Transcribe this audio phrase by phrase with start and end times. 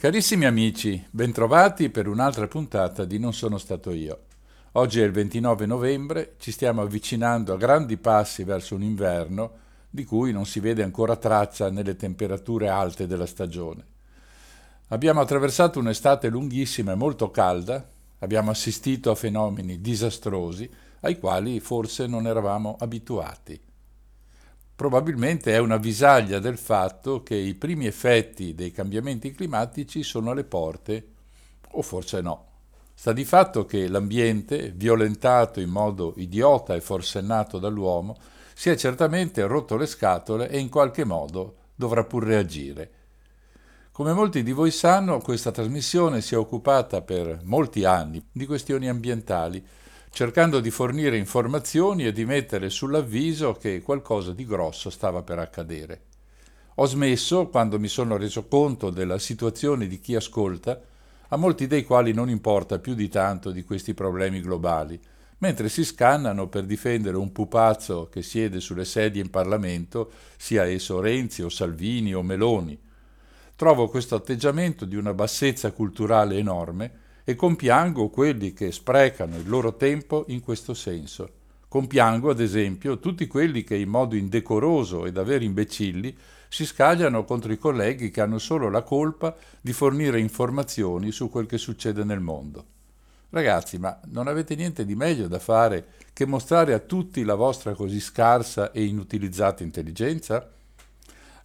[0.00, 4.20] Carissimi amici, bentrovati per un'altra puntata di Non sono stato io.
[4.72, 9.52] Oggi è il 29 novembre, ci stiamo avvicinando a grandi passi verso un inverno
[9.90, 13.84] di cui non si vede ancora traccia nelle temperature alte della stagione.
[14.88, 17.86] Abbiamo attraversato un'estate lunghissima e molto calda,
[18.20, 20.66] abbiamo assistito a fenomeni disastrosi
[21.00, 23.68] ai quali forse non eravamo abituati
[24.80, 30.44] probabilmente è una visaglia del fatto che i primi effetti dei cambiamenti climatici sono alle
[30.44, 31.06] porte,
[31.72, 32.46] o forse no.
[32.94, 38.16] Sta di fatto che l'ambiente, violentato in modo idiota e forsennato dall'uomo,
[38.54, 42.90] si è certamente rotto le scatole e in qualche modo dovrà pur reagire.
[43.92, 48.88] Come molti di voi sanno, questa trasmissione si è occupata per molti anni di questioni
[48.88, 49.62] ambientali,
[50.10, 56.02] cercando di fornire informazioni e di mettere sull'avviso che qualcosa di grosso stava per accadere.
[56.76, 60.80] Ho smesso quando mi sono reso conto della situazione di chi ascolta,
[61.28, 65.00] a molti dei quali non importa più di tanto di questi problemi globali,
[65.38, 71.00] mentre si scannano per difendere un pupazzo che siede sulle sedie in Parlamento, sia esso
[71.00, 72.78] Renzi o Salvini o Meloni.
[73.56, 76.92] Trovo questo atteggiamento di una bassezza culturale enorme
[77.24, 81.38] e compiango quelli che sprecano il loro tempo in questo senso.
[81.68, 86.16] Compiango, ad esempio, tutti quelli che in modo indecoroso e davvero imbecilli
[86.48, 91.46] si scagliano contro i colleghi che hanno solo la colpa di fornire informazioni su quel
[91.46, 92.64] che succede nel mondo.
[93.30, 97.74] Ragazzi, ma non avete niente di meglio da fare che mostrare a tutti la vostra
[97.74, 100.50] così scarsa e inutilizzata intelligenza?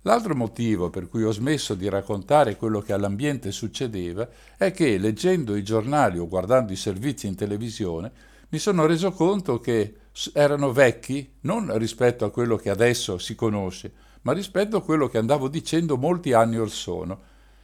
[0.05, 5.55] L'altro motivo per cui ho smesso di raccontare quello che all'ambiente succedeva è che, leggendo
[5.55, 8.11] i giornali o guardando i servizi in televisione,
[8.49, 9.95] mi sono reso conto che
[10.33, 15.17] erano vecchi non rispetto a quello che adesso si conosce, ma rispetto a quello che
[15.17, 17.19] andavo dicendo molti anni or sono.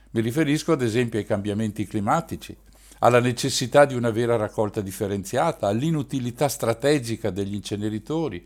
[0.09, 2.58] Mi riferisco ad esempio ai cambiamenti climatici,
[3.00, 8.44] alla necessità di una vera raccolta differenziata, all'inutilità strategica degli inceneritori,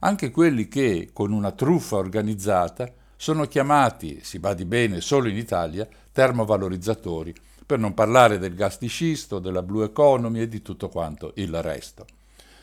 [0.00, 5.88] anche quelli che, con una truffa organizzata, sono chiamati, si badi bene, solo in Italia,
[6.12, 7.34] termovalorizzatori,
[7.66, 11.60] per non parlare del gas di scisto, della blue economy e di tutto quanto il
[11.60, 12.06] resto.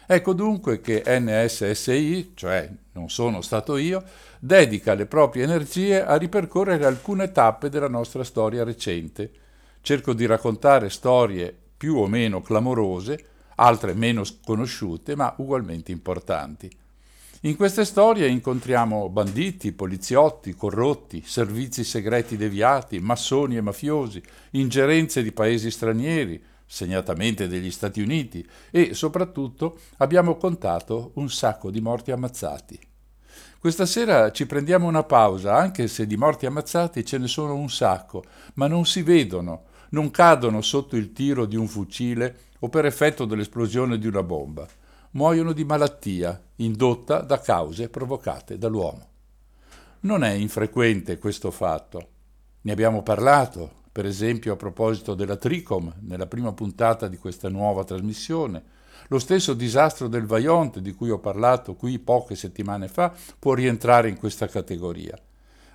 [0.08, 4.02] Ecco dunque che NSSI, cioè non sono stato io,
[4.40, 9.30] dedica le proprie energie a ripercorrere alcune tappe della nostra storia recente.
[9.82, 16.72] Cerco di raccontare storie più o meno clamorose, altre meno conosciute, ma ugualmente importanti.
[17.42, 25.32] In queste storie incontriamo banditi, poliziotti, corrotti, servizi segreti deviati, massoni e mafiosi, ingerenze di
[25.32, 32.80] paesi stranieri, segnatamente degli Stati Uniti, e soprattutto abbiamo contato un sacco di morti ammazzati.
[33.60, 37.70] Questa sera ci prendiamo una pausa, anche se di morti ammazzati ce ne sono un
[37.70, 38.24] sacco,
[38.56, 43.26] ma non si vedono, non cadono sotto il tiro di un fucile o per effetto
[43.26, 44.68] dell'esplosione di una bomba
[45.16, 49.08] muoiono di malattia indotta da cause provocate dall'uomo.
[50.02, 52.08] Non è infrequente questo fatto.
[52.62, 57.86] Ne abbiamo parlato, per esempio a proposito della Tricom, nella prima puntata di questa nuova
[57.86, 58.62] trasmissione.
[59.08, 64.10] Lo stesso disastro del Vajont, di cui ho parlato qui poche settimane fa, può rientrare
[64.10, 65.18] in questa categoria.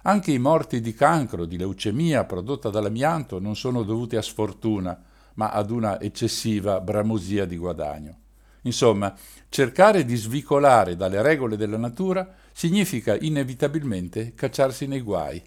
[0.03, 5.03] Anche i morti di cancro, di leucemia prodotta dall'amianto non sono dovuti a sfortuna,
[5.34, 8.19] ma ad una eccessiva bramosia di guadagno.
[8.62, 9.15] Insomma,
[9.48, 15.43] cercare di svicolare dalle regole della natura significa inevitabilmente cacciarsi nei guai.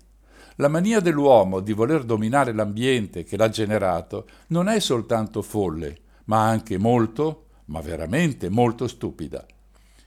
[0.57, 6.47] La mania dell'uomo di voler dominare l'ambiente che l'ha generato non è soltanto folle, ma
[6.47, 9.46] anche molto, ma veramente molto stupida.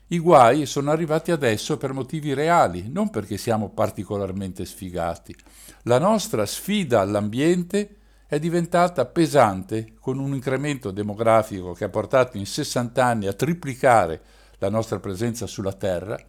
[0.09, 5.35] I guai sono arrivati adesso per motivi reali, non perché siamo particolarmente sfigati.
[5.83, 7.95] La nostra sfida all'ambiente
[8.27, 14.21] è diventata pesante con un incremento demografico che ha portato in 60 anni a triplicare
[14.57, 16.19] la nostra presenza sulla Terra,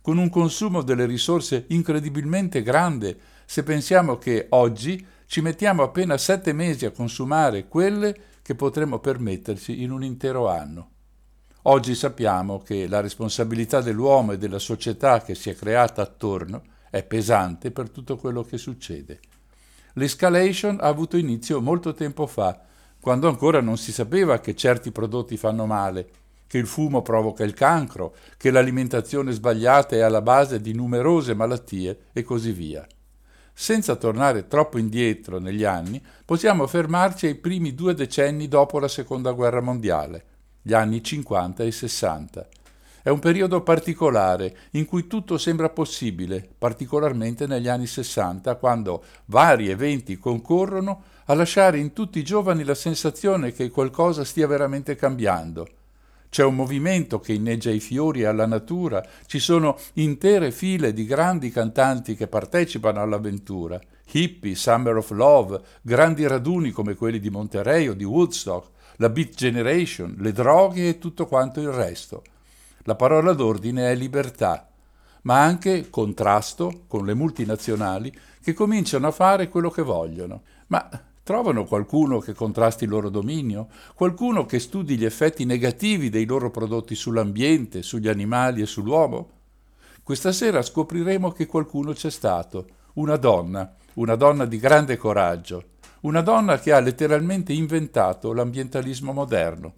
[0.00, 6.52] con un consumo delle risorse incredibilmente grande se pensiamo che oggi ci mettiamo appena sette
[6.52, 10.90] mesi a consumare quelle che potremmo permetterci in un intero anno.
[11.62, 17.02] Oggi sappiamo che la responsabilità dell'uomo e della società che si è creata attorno è
[17.02, 19.20] pesante per tutto quello che succede.
[19.94, 22.60] L'escalation ha avuto inizio molto tempo fa,
[23.00, 26.08] quando ancora non si sapeva che certi prodotti fanno male,
[26.46, 32.06] che il fumo provoca il cancro, che l'alimentazione sbagliata è alla base di numerose malattie
[32.12, 32.86] e così via.
[33.52, 39.32] Senza tornare troppo indietro negli anni, possiamo fermarci ai primi due decenni dopo la Seconda
[39.32, 40.24] Guerra Mondiale,
[40.62, 42.48] gli anni 50 e 60.
[43.02, 49.70] È un periodo particolare in cui tutto sembra possibile, particolarmente negli anni 60, quando vari
[49.70, 55.66] eventi concorrono a lasciare in tutti i giovani la sensazione che qualcosa stia veramente cambiando.
[56.28, 61.50] C'è un movimento che inneggia ai fiori alla natura, ci sono intere file di grandi
[61.50, 63.80] cantanti che partecipano all'avventura,
[64.12, 69.34] hippie, Summer of Love, grandi raduni come quelli di Monterey o di Woodstock, la Beat
[69.34, 72.22] Generation, le droghe e tutto quanto il resto.
[72.84, 74.68] La parola d'ordine è libertà,
[75.22, 78.10] ma anche contrasto con le multinazionali
[78.42, 80.42] che cominciano a fare quello che vogliono.
[80.68, 80.88] Ma
[81.22, 83.68] trovano qualcuno che contrasti il loro dominio?
[83.94, 89.30] Qualcuno che studi gli effetti negativi dei loro prodotti sull'ambiente, sugli animali e sull'uomo?
[90.02, 95.64] Questa sera scopriremo che qualcuno c'è stato, una donna, una donna di grande coraggio,
[96.00, 99.74] una donna che ha letteralmente inventato l'ambientalismo moderno.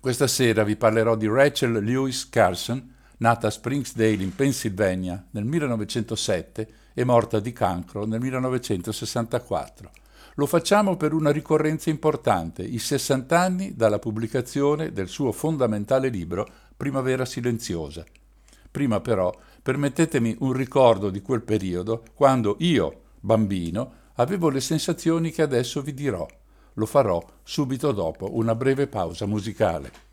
[0.00, 6.68] Questa sera vi parlerò di Rachel Lewis Carson, nata a Springsdale in Pennsylvania nel 1907
[6.94, 9.90] e morta di cancro nel 1964.
[10.36, 16.48] Lo facciamo per una ricorrenza importante, i 60 anni dalla pubblicazione del suo fondamentale libro
[16.74, 18.02] Primavera silenziosa.
[18.70, 19.30] Prima però
[19.60, 25.92] permettetemi un ricordo di quel periodo quando io, bambino, avevo le sensazioni che adesso vi
[25.92, 26.26] dirò.
[26.74, 30.09] Lo farò subito dopo una breve pausa musicale.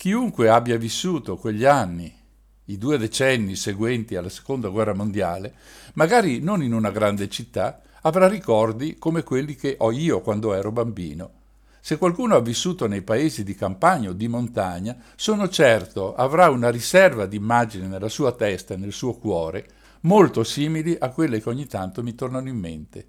[0.00, 2.10] Chiunque abbia vissuto quegli anni,
[2.64, 5.52] i due decenni seguenti alla Seconda Guerra Mondiale,
[5.92, 10.72] magari non in una grande città, avrà ricordi come quelli che ho io quando ero
[10.72, 11.32] bambino.
[11.80, 16.70] Se qualcuno ha vissuto nei paesi di campagna o di montagna, sono certo avrà una
[16.70, 19.68] riserva di immagini nella sua testa e nel suo cuore
[20.04, 23.08] molto simili a quelle che ogni tanto mi tornano in mente.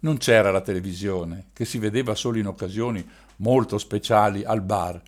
[0.00, 5.00] Non c'era la televisione, che si vedeva solo in occasioni molto speciali al bar,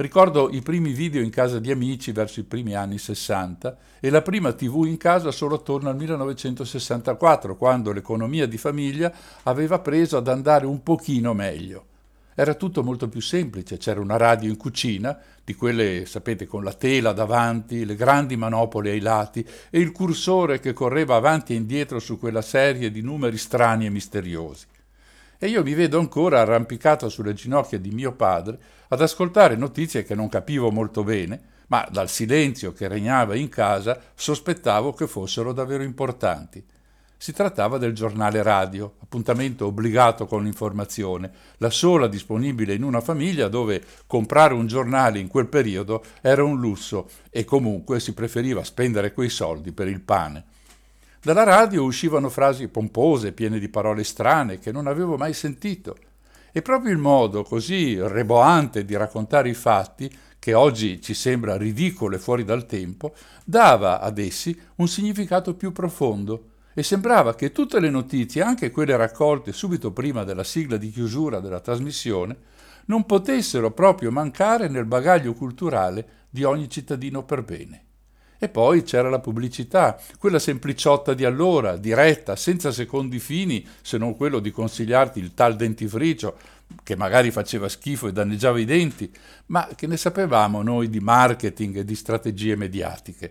[0.00, 4.22] Ricordo i primi video in casa di amici verso i primi anni 60 e la
[4.22, 9.12] prima tv in casa solo attorno al 1964, quando l'economia di famiglia
[9.42, 11.84] aveva preso ad andare un pochino meglio.
[12.34, 16.72] Era tutto molto più semplice, c'era una radio in cucina, di quelle, sapete, con la
[16.72, 21.98] tela davanti, le grandi manopole ai lati e il cursore che correva avanti e indietro
[21.98, 24.69] su quella serie di numeri strani e misteriosi
[25.42, 28.58] e io mi vedo ancora arrampicato sulle ginocchia di mio padre
[28.88, 33.98] ad ascoltare notizie che non capivo molto bene, ma dal silenzio che regnava in casa
[34.14, 36.62] sospettavo che fossero davvero importanti.
[37.16, 43.48] Si trattava del giornale radio, appuntamento obbligato con l'informazione, la sola disponibile in una famiglia
[43.48, 49.14] dove comprare un giornale in quel periodo era un lusso e comunque si preferiva spendere
[49.14, 50.44] quei soldi per il pane.
[51.22, 55.94] Dalla radio uscivano frasi pompose, piene di parole strane che non avevo mai sentito.
[56.50, 62.16] E proprio il modo così reboante di raccontare i fatti, che oggi ci sembra ridicolo
[62.16, 63.12] e fuori dal tempo,
[63.44, 68.96] dava ad essi un significato più profondo e sembrava che tutte le notizie, anche quelle
[68.96, 72.34] raccolte subito prima della sigla di chiusura della trasmissione,
[72.86, 77.84] non potessero proprio mancare nel bagaglio culturale di ogni cittadino per bene.
[78.42, 84.16] E poi c'era la pubblicità, quella sempliciotta di allora, diretta, senza secondi fini, se non
[84.16, 86.38] quello di consigliarti il tal dentifricio,
[86.82, 89.12] che magari faceva schifo e danneggiava i denti,
[89.48, 93.30] ma che ne sapevamo noi di marketing e di strategie mediatiche.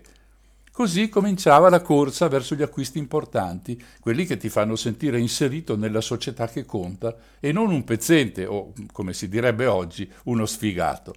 [0.70, 6.00] Così cominciava la corsa verso gli acquisti importanti, quelli che ti fanno sentire inserito nella
[6.00, 11.14] società che conta e non un pezzente o, come si direbbe oggi, uno sfigato.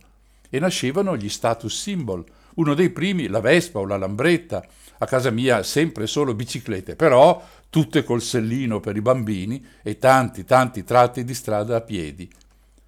[0.49, 4.63] E nascevano gli status symbol, uno dei primi, la Vespa o la Lambretta,
[4.99, 10.45] a casa mia sempre solo biciclette, però tutte col sellino per i bambini e tanti,
[10.45, 12.29] tanti tratti di strada a piedi.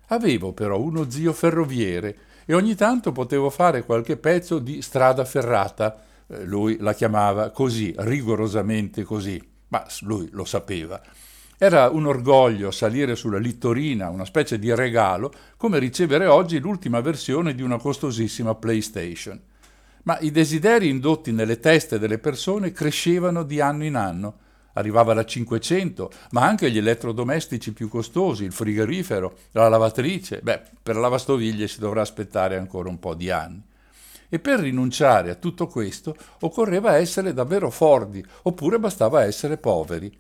[0.10, 6.04] Avevo però uno zio ferroviere e ogni tanto potevo fare qualche pezzo di strada ferrata.
[6.28, 11.02] Eh, lui la chiamava così, rigorosamente così, ma lui lo sapeva.
[11.58, 17.56] Era un orgoglio salire sulla littorina, una specie di regalo, come ricevere oggi l'ultima versione
[17.56, 19.42] di una costosissima PlayStation
[20.06, 24.38] ma i desideri indotti nelle teste delle persone crescevano di anno in anno.
[24.74, 30.42] Arrivava la 500, ma anche gli elettrodomestici più costosi, il frigorifero, la lavatrice.
[30.42, 33.64] Beh, per la lavastoviglie si dovrà aspettare ancora un po' di anni.
[34.28, 40.12] E per rinunciare a tutto questo occorreva essere davvero forti, oppure bastava essere poveri.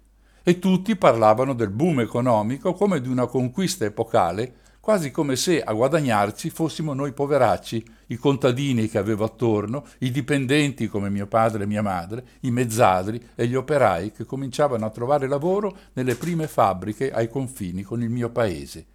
[0.42, 5.74] E tutti parlavano del boom economico come di una conquista epocale quasi come se a
[5.74, 11.65] guadagnarci fossimo noi poveracci, i contadini che avevo attorno, i dipendenti come mio padre e
[11.65, 17.12] mia madre, i mezzadri e gli operai che cominciavano a trovare lavoro nelle prime fabbriche
[17.12, 18.86] ai confini con il mio paese.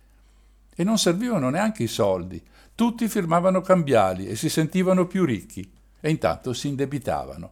[0.76, 2.40] E non servivano neanche i soldi,
[2.76, 5.68] tutti firmavano cambiali e si sentivano più ricchi,
[6.00, 7.50] e intanto si indebitavano.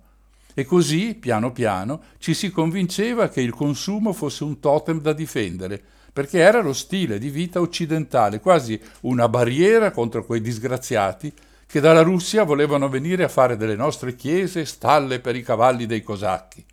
[0.55, 5.83] E così, piano piano, ci si convinceva che il consumo fosse un totem da difendere,
[6.19, 11.33] perché era lo stile di vita occidentale, quasi una barriera contro quei disgraziati
[11.65, 16.03] che dalla Russia volevano venire a fare delle nostre chiese stalle per i cavalli dei
[16.03, 16.65] cosacchi.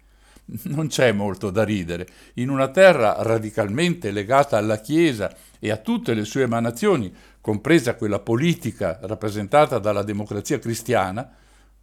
[0.64, 2.08] Non c'è molto da ridere.
[2.36, 8.18] In una terra radicalmente legata alla Chiesa e a tutte le sue emanazioni, compresa quella
[8.18, 11.30] politica rappresentata dalla democrazia cristiana,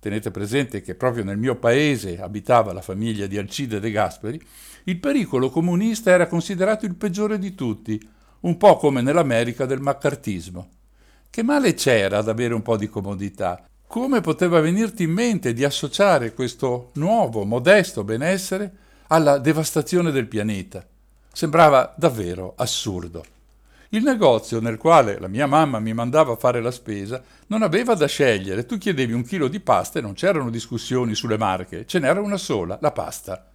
[0.02, 4.42] tenete presente che proprio nel mio paese abitava la famiglia di Alcide De Gasperi,
[4.84, 8.04] il pericolo comunista era considerato il peggiore di tutti,
[8.40, 10.70] un po' come nell'America del maccartismo.
[11.30, 13.64] Che male c'era ad avere un po' di comodità?
[13.86, 18.72] Come poteva venirti in mente di associare questo nuovo, modesto benessere
[19.06, 20.84] alla devastazione del pianeta?
[21.32, 23.24] Sembrava davvero assurdo.
[23.94, 27.94] Il negozio nel quale la mia mamma mi mandava a fare la spesa non aveva
[27.94, 28.66] da scegliere.
[28.66, 32.38] Tu chiedevi un chilo di pasta e non c'erano discussioni sulle marche, ce n'era una
[32.38, 33.46] sola, la pasta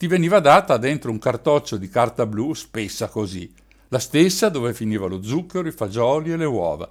[0.00, 3.52] ti veniva data dentro un cartoccio di carta blu spessa così,
[3.88, 6.88] la stessa dove finiva lo zucchero, i fagioli e le uova.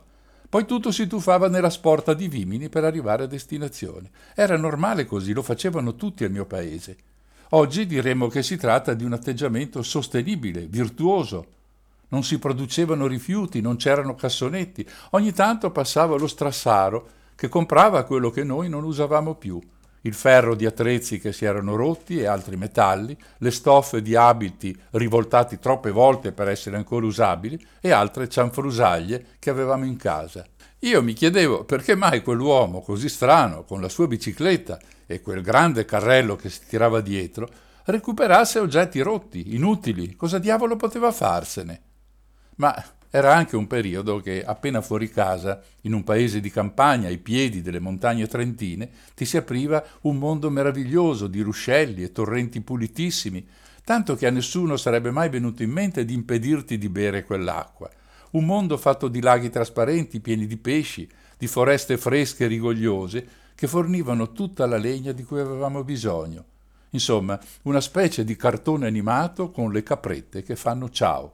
[0.48, 4.12] Poi tutto si tuffava nella sporta di Vimini per arrivare a destinazione.
[4.36, 6.98] Era normale così, lo facevano tutti al mio paese.
[7.50, 11.46] Oggi diremmo che si tratta di un atteggiamento sostenibile, virtuoso.
[12.10, 14.88] Non si producevano rifiuti, non c'erano cassonetti.
[15.12, 19.60] Ogni tanto passava lo strassaro che comprava quello che noi non usavamo più
[20.02, 24.78] il ferro di attrezzi che si erano rotti e altri metalli, le stoffe di abiti
[24.92, 30.46] rivoltati troppe volte per essere ancora usabili e altre cianfrusaglie che avevamo in casa.
[30.80, 35.84] Io mi chiedevo perché mai quell'uomo così strano, con la sua bicicletta e quel grande
[35.84, 37.50] carrello che si tirava dietro,
[37.86, 41.89] recuperasse oggetti rotti, inutili, cosa diavolo poteva farsene?
[42.60, 42.76] Ma
[43.10, 47.62] era anche un periodo che, appena fuori casa, in un paese di campagna ai piedi
[47.62, 53.48] delle montagne trentine, ti si apriva un mondo meraviglioso di ruscelli e torrenti pulitissimi,
[53.84, 57.90] tanto che a nessuno sarebbe mai venuto in mente di impedirti di bere quell'acqua.
[58.32, 63.68] Un mondo fatto di laghi trasparenti pieni di pesci, di foreste fresche e rigogliose, che
[63.68, 66.44] fornivano tutta la legna di cui avevamo bisogno.
[66.92, 71.32] Insomma, una specie di cartone animato con le caprette che fanno ciao.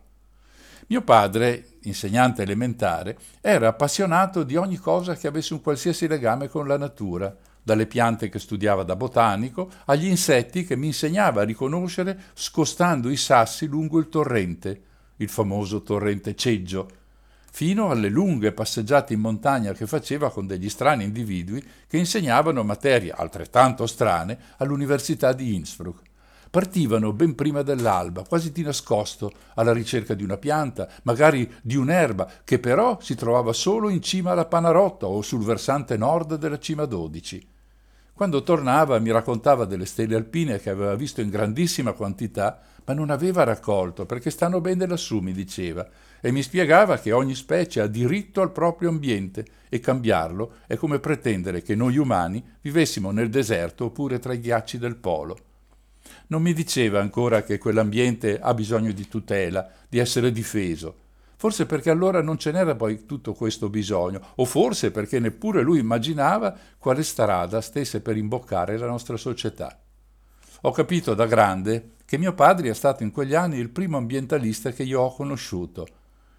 [0.88, 6.68] Mio padre, insegnante elementare, era appassionato di ogni cosa che avesse un qualsiasi legame con
[6.68, 12.26] la natura, dalle piante che studiava da botanico agli insetti che mi insegnava a riconoscere
[12.36, 14.82] scostando i sassi lungo il torrente,
[15.16, 16.88] il famoso torrente Ceggio,
[17.52, 23.12] fino alle lunghe passeggiate in montagna che faceva con degli strani individui che insegnavano materie
[23.12, 26.05] altrettanto strane all'Università di Innsbruck
[26.56, 32.32] partivano ben prima dell'alba, quasi di nascosto, alla ricerca di una pianta, magari di un'erba,
[32.46, 36.86] che però si trovava solo in cima alla Panarotta o sul versante nord della cima
[36.86, 37.46] 12.
[38.14, 43.10] Quando tornava mi raccontava delle stelle alpine che aveva visto in grandissima quantità, ma non
[43.10, 45.86] aveva raccolto perché stanno bene lassù, mi diceva,
[46.22, 51.00] e mi spiegava che ogni specie ha diritto al proprio ambiente e cambiarlo è come
[51.00, 55.38] pretendere che noi umani vivessimo nel deserto oppure tra i ghiacci del polo
[56.28, 61.04] non mi diceva ancora che quell'ambiente ha bisogno di tutela, di essere difeso.
[61.38, 65.80] Forse perché allora non ce n'era poi tutto questo bisogno, o forse perché neppure lui
[65.80, 69.78] immaginava quale strada stesse per imboccare la nostra società.
[70.62, 74.72] Ho capito da grande che mio padre è stato in quegli anni il primo ambientalista
[74.72, 75.88] che io ho conosciuto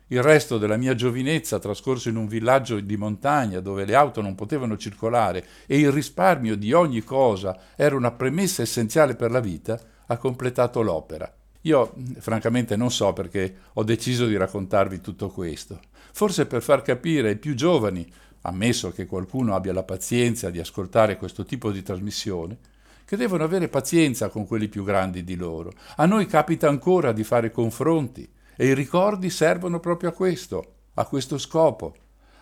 [0.09, 4.37] il resto della mia giovinezza trascorso in un villaggio di montagna dove le auto non
[4.37, 9.81] potevano circolare e il risparmio di ogni cosa era una premessa essenziale per la vita,
[10.07, 11.33] ha completato l'opera.
[11.63, 15.81] Io francamente non so perché ho deciso di raccontarvi tutto questo.
[16.13, 18.09] Forse per far capire ai più giovani,
[18.43, 22.59] ammesso che qualcuno abbia la pazienza di ascoltare questo tipo di trasmissione,
[23.05, 25.73] che devono avere pazienza con quelli più grandi di loro.
[25.97, 31.05] A noi capita ancora di fare confronti, e i ricordi servono proprio a questo, a
[31.05, 31.95] questo scopo,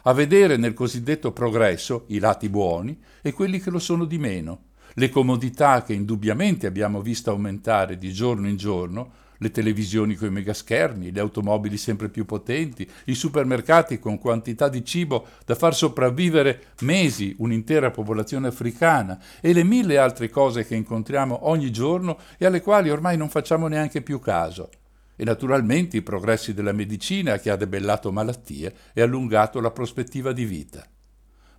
[0.03, 4.67] a vedere nel cosiddetto progresso i lati buoni e quelli che lo sono di meno,
[4.95, 10.33] le comodità che indubbiamente abbiamo visto aumentare di giorno in giorno, le televisioni con i
[10.33, 16.75] megaschermi, le automobili sempre più potenti, i supermercati con quantità di cibo da far sopravvivere
[16.83, 22.61] mesi un'intera popolazione africana e le mille altre cose che incontriamo ogni giorno e alle
[22.61, 24.71] quali ormai non facciamo neanche più caso.
[25.17, 30.45] E naturalmente i progressi della medicina che ha debellato malattie e allungato la prospettiva di
[30.45, 30.85] vita.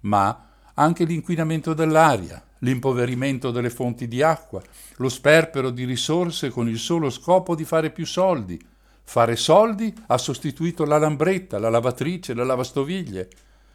[0.02, 4.62] Ma anche l'inquinamento dell'aria, l'impoverimento delle fonti di acqua,
[4.98, 8.60] lo sperpero di risorse con il solo scopo di fare più soldi.
[9.04, 13.30] Fare soldi ha sostituito la lambretta, la lavatrice, la lavastoviglie.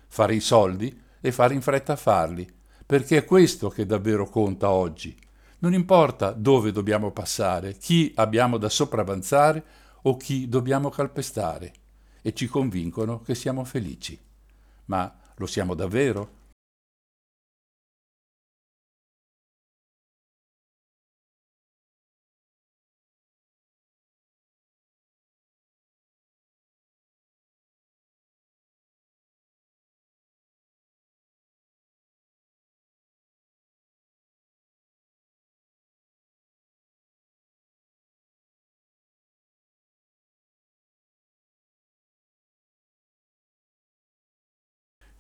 [0.09, 2.47] Fare i soldi e fare in fretta a farli,
[2.85, 5.17] perché è questo che davvero conta oggi.
[5.63, 9.63] Non importa dove dobbiamo passare, chi abbiamo da sopravanzare
[10.03, 11.73] o chi dobbiamo calpestare,
[12.23, 14.19] e ci convincono che siamo felici.
[14.87, 16.39] Ma lo siamo davvero?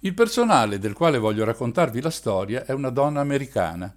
[0.02, 3.94] Il personale del quale voglio raccontarvi la storia è una donna americana.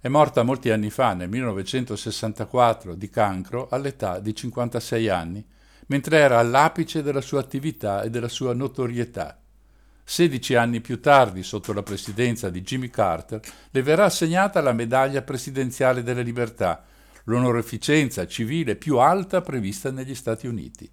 [0.00, 5.44] È morta molti anni fa, nel 1964, di cancro all'età di 56 anni,
[5.88, 9.42] mentre era all'apice della sua attività e della sua notorietà.
[10.02, 15.20] 16 anni più tardi, sotto la presidenza di Jimmy Carter, le verrà assegnata la medaglia
[15.20, 16.82] presidenziale delle libertà,
[17.24, 20.90] l'onoreficenza civile più alta prevista negli Stati Uniti.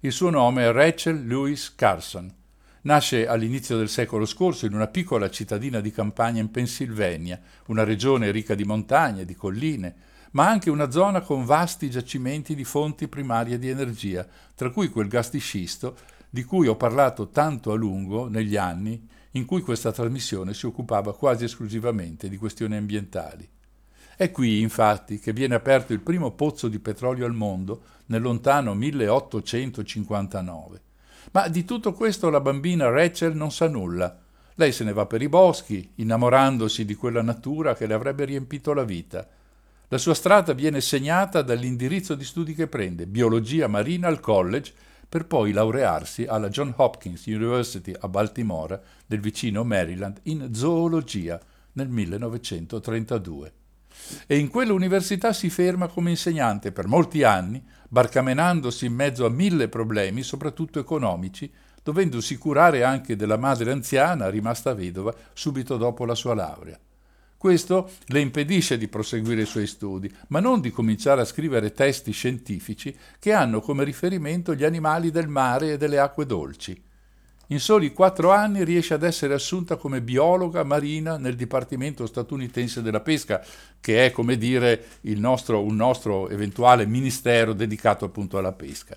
[0.00, 2.42] Il suo nome è Rachel Lewis Carson
[2.84, 8.30] Nasce all'inizio del secolo scorso in una piccola cittadina di campagna in Pennsylvania, una regione
[8.30, 9.94] ricca di montagne, di colline,
[10.32, 15.08] ma anche una zona con vasti giacimenti di fonti primarie di energia, tra cui quel
[15.08, 15.96] gas di scisto
[16.28, 21.14] di cui ho parlato tanto a lungo negli anni in cui questa trasmissione si occupava
[21.14, 23.48] quasi esclusivamente di questioni ambientali.
[24.14, 28.74] È qui, infatti, che viene aperto il primo pozzo di petrolio al mondo nel lontano
[28.74, 30.82] 1859.
[31.32, 34.18] Ma di tutto questo la bambina Rachel non sa nulla.
[34.56, 38.72] Lei se ne va per i boschi, innamorandosi di quella natura che le avrebbe riempito
[38.72, 39.26] la vita.
[39.88, 44.72] La sua strada viene segnata dall'indirizzo di studi che prende, biologia marina al college,
[45.08, 51.40] per poi laurearsi alla John Hopkins University a Baltimora, del vicino Maryland, in zoologia
[51.72, 53.52] nel 1932
[54.26, 57.62] e in quell'università si ferma come insegnante per molti anni,
[57.94, 61.48] barcamenandosi in mezzo a mille problemi, soprattutto economici,
[61.80, 66.76] dovendosi curare anche della madre anziana rimasta vedova subito dopo la sua laurea.
[67.36, 72.10] Questo le impedisce di proseguire i suoi studi, ma non di cominciare a scrivere testi
[72.10, 76.82] scientifici che hanno come riferimento gli animali del mare e delle acque dolci.
[77.48, 83.00] In soli quattro anni riesce ad essere assunta come biologa marina nel Dipartimento statunitense della
[83.00, 83.44] pesca,
[83.80, 88.96] che è come dire nostro, un nostro eventuale ministero dedicato appunto alla pesca.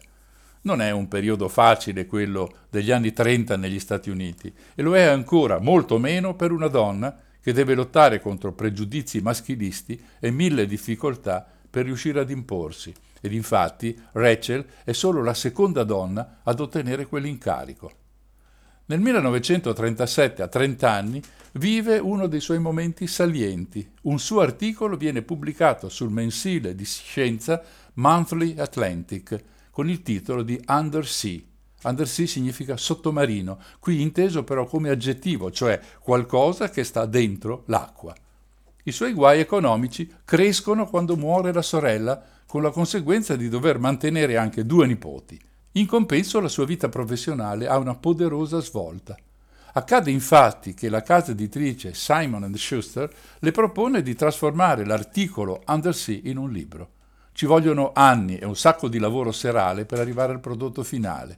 [0.61, 5.03] Non è un periodo facile quello degli anni 30 negli Stati Uniti e lo è
[5.03, 11.45] ancora molto meno per una donna che deve lottare contro pregiudizi maschilisti e mille difficoltà
[11.69, 12.93] per riuscire ad imporsi.
[13.19, 17.96] Ed infatti Rachel è solo la seconda donna ad ottenere quell'incarico.
[18.89, 21.21] Nel 1937, a 30 anni,
[21.53, 23.85] vive uno dei suoi momenti salienti.
[24.03, 27.61] Un suo articolo viene pubblicato sul mensile di scienza
[27.95, 31.41] Monthly Atlantic con il titolo di Undersea.
[31.83, 38.15] Undersea significa sottomarino, qui inteso però come aggettivo, cioè qualcosa che sta dentro l'acqua.
[38.83, 44.37] I suoi guai economici crescono quando muore la sorella, con la conseguenza di dover mantenere
[44.37, 45.37] anche due nipoti.
[45.77, 49.15] In compenso la sua vita professionale ha una poderosa svolta.
[49.73, 56.37] Accade infatti che la casa editrice Simon Schuster le propone di trasformare l'articolo Undersea in
[56.37, 56.89] un libro.
[57.31, 61.37] Ci vogliono anni e un sacco di lavoro serale per arrivare al prodotto finale.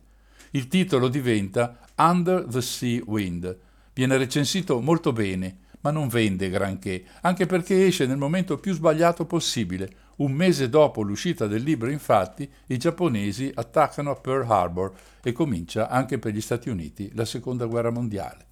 [0.51, 3.57] Il titolo diventa Under the Sea Wind.
[3.91, 9.25] Viene recensito molto bene, ma non vende granché, anche perché esce nel momento più sbagliato
[9.25, 14.91] possibile, un mese dopo l'uscita del libro, infatti, i giapponesi attaccano a Pearl Harbor
[15.23, 18.47] e comincia anche per gli Stati Uniti la Seconda Guerra Mondiale.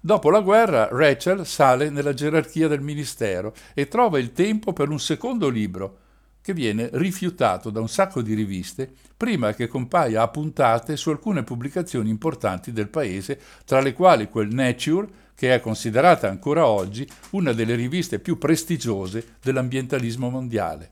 [0.00, 5.00] Dopo la guerra, Rachel sale nella gerarchia del ministero e trova il tempo per un
[5.00, 5.98] secondo libro,
[6.40, 11.42] che viene rifiutato da un sacco di riviste prima che compaia a puntate su alcune
[11.42, 17.52] pubblicazioni importanti del paese, tra le quali quel Nature, che è considerata ancora oggi una
[17.52, 20.90] delle riviste più prestigiose dell'ambientalismo mondiale.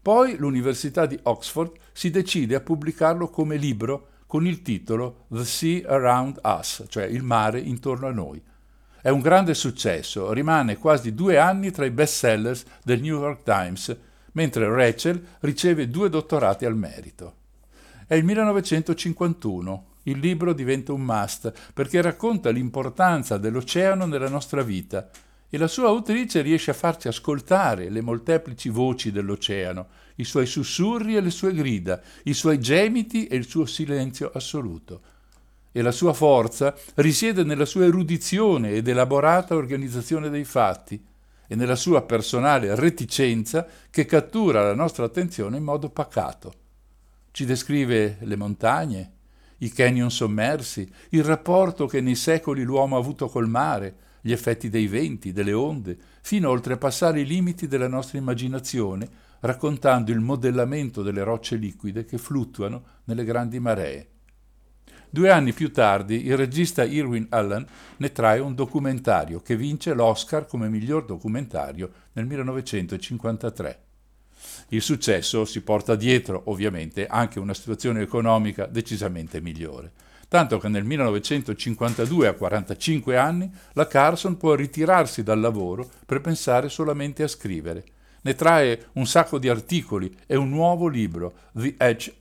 [0.00, 5.88] Poi l'Università di Oxford si decide a pubblicarlo come libro con il titolo The Sea
[5.88, 8.40] Around Us, cioè Il mare intorno a noi.
[9.02, 13.96] È un grande successo, rimane quasi due anni tra i bestsellers del New York Times,
[14.32, 17.34] mentre Rachel riceve due dottorati al merito.
[18.06, 25.08] È il 1951, il libro diventa un must perché racconta l'importanza dell'oceano nella nostra vita
[25.48, 31.16] e la sua autrice riesce a farci ascoltare le molteplici voci dell'oceano, i suoi sussurri
[31.16, 35.00] e le sue grida, i suoi gemiti e il suo silenzio assoluto
[35.76, 40.98] e la sua forza risiede nella sua erudizione ed elaborata organizzazione dei fatti
[41.46, 46.54] e nella sua personale reticenza che cattura la nostra attenzione in modo pacato.
[47.30, 49.12] Ci descrive le montagne,
[49.58, 54.68] i canyon sommersi, il rapporto che nei secoli l'uomo ha avuto col mare, gli effetti
[54.68, 59.08] dei venti, delle onde, fino a oltrepassare i limiti della nostra immaginazione,
[59.40, 64.08] raccontando il modellamento delle rocce liquide che fluttuano nelle grandi maree.
[65.08, 67.64] Due anni più tardi il regista Irwin Allen
[67.98, 73.85] ne trae un documentario che vince l'Oscar come miglior documentario nel 1953.
[74.70, 79.92] Il successo si porta dietro, ovviamente, anche una situazione economica decisamente migliore.
[80.28, 86.68] Tanto che nel 1952, a 45 anni, la Carson può ritirarsi dal lavoro per pensare
[86.68, 87.84] solamente a scrivere.
[88.22, 92.12] Ne trae un sacco di articoli e un nuovo libro, The Edge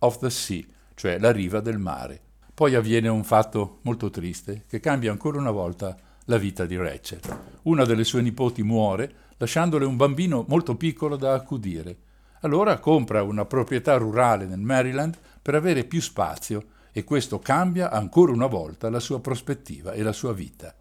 [0.00, 0.62] of the Sea,
[0.94, 2.20] cioè La riva del mare.
[2.52, 7.20] Poi avviene un fatto molto triste che cambia ancora una volta la vita di Rachel.
[7.62, 9.12] Una delle sue nipoti muore
[9.44, 11.96] lasciandole un bambino molto piccolo da accudire.
[12.40, 18.32] Allora compra una proprietà rurale nel Maryland per avere più spazio e questo cambia ancora
[18.32, 20.74] una volta la sua prospettiva e la sua vita.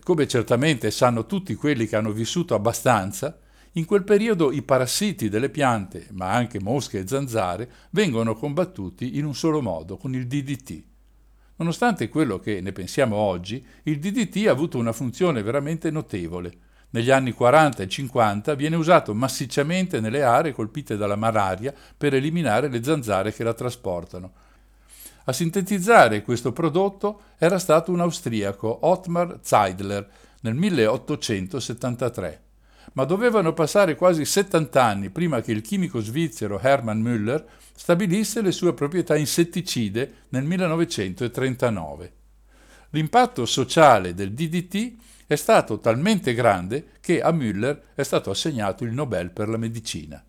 [0.00, 3.40] Come certamente sanno tutti quelli che hanno vissuto abbastanza,
[3.72, 9.24] in quel periodo i parassiti delle piante, ma anche mosche e zanzare, vengono combattuti in
[9.24, 10.84] un solo modo, con il DDT.
[11.56, 16.66] Nonostante quello che ne pensiamo oggi, il DDT ha avuto una funzione veramente notevole.
[16.90, 22.68] Negli anni 40 e 50 viene usato massicciamente nelle aree colpite dalla malaria per eliminare
[22.68, 24.32] le zanzare che la trasportano.
[25.24, 30.08] A sintetizzare questo prodotto era stato un austriaco, Ottmar Zeidler,
[30.40, 32.42] nel 1873
[32.94, 38.52] ma dovevano passare quasi 70 anni prima che il chimico svizzero Hermann Müller stabilisse le
[38.52, 42.12] sue proprietà insetticide nel 1939.
[42.90, 44.94] L'impatto sociale del DDT
[45.28, 50.24] è stato talmente grande che a Müller è stato assegnato il Nobel per la medicina.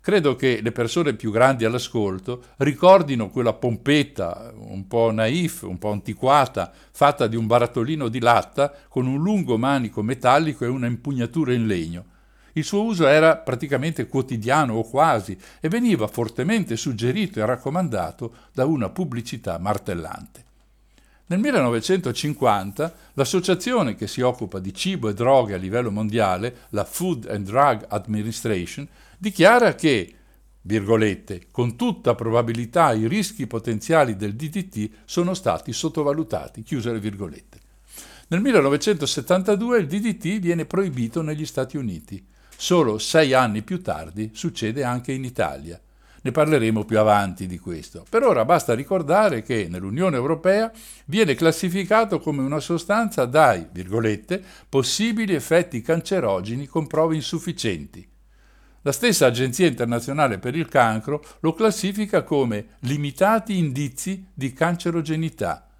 [0.00, 5.90] Credo che le persone più grandi all'ascolto ricordino quella pompetta un po' naif, un po'
[5.90, 11.52] antiquata, fatta di un barattolino di latta con un lungo manico metallico e una impugnatura
[11.52, 12.04] in legno.
[12.52, 18.66] Il suo uso era praticamente quotidiano o quasi e veniva fortemente suggerito e raccomandato da
[18.66, 20.50] una pubblicità martellante.
[21.32, 27.26] Nel 1950 l'associazione che si occupa di cibo e droghe a livello mondiale, la Food
[27.26, 30.12] and Drug Administration, dichiara che,
[30.60, 37.60] virgolette, con tutta probabilità i rischi potenziali del DDT sono stati sottovalutati, chiuse le virgolette.
[38.28, 42.22] Nel 1972 il DDT viene proibito negli Stati Uniti.
[42.54, 45.80] Solo sei anni più tardi succede anche in Italia.
[46.24, 48.06] Ne parleremo più avanti di questo.
[48.08, 50.70] Per ora basta ricordare che nell'Unione Europea
[51.06, 58.08] viene classificato come una sostanza dai, virgolette, possibili effetti cancerogeni con prove insufficienti.
[58.82, 65.71] La stessa Agenzia internazionale per il cancro lo classifica come limitati indizi di cancerogenità.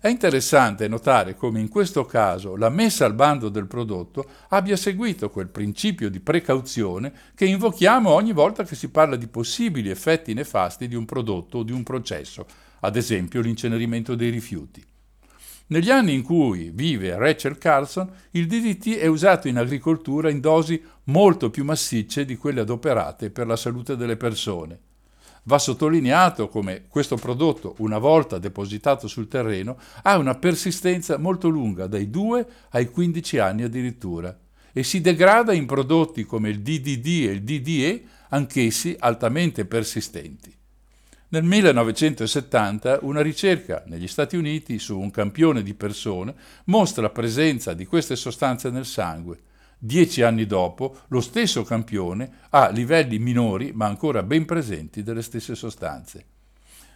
[0.00, 5.30] È interessante notare come in questo caso la messa al bando del prodotto abbia seguito
[5.30, 10.88] quel principio di precauzione che invochiamo ogni volta che si parla di possibili effetti nefasti
[10.88, 12.46] di un prodotto o di un processo,
[12.80, 14.84] ad esempio l'incenerimento dei rifiuti.
[15.68, 20.80] Negli anni in cui vive Rachel Carlson, il DDT è usato in agricoltura in dosi
[21.04, 24.78] molto più massicce di quelle adoperate per la salute delle persone.
[25.48, 31.86] Va sottolineato come questo prodotto, una volta depositato sul terreno, ha una persistenza molto lunga,
[31.86, 34.36] dai 2 ai 15 anni addirittura,
[34.72, 40.52] e si degrada in prodotti come il DDD e il DDE, anch'essi altamente persistenti.
[41.28, 47.72] Nel 1970 una ricerca negli Stati Uniti su un campione di persone mostra la presenza
[47.72, 49.38] di queste sostanze nel sangue.
[49.78, 55.54] Dieci anni dopo lo stesso campione ha livelli minori ma ancora ben presenti delle stesse
[55.54, 56.24] sostanze.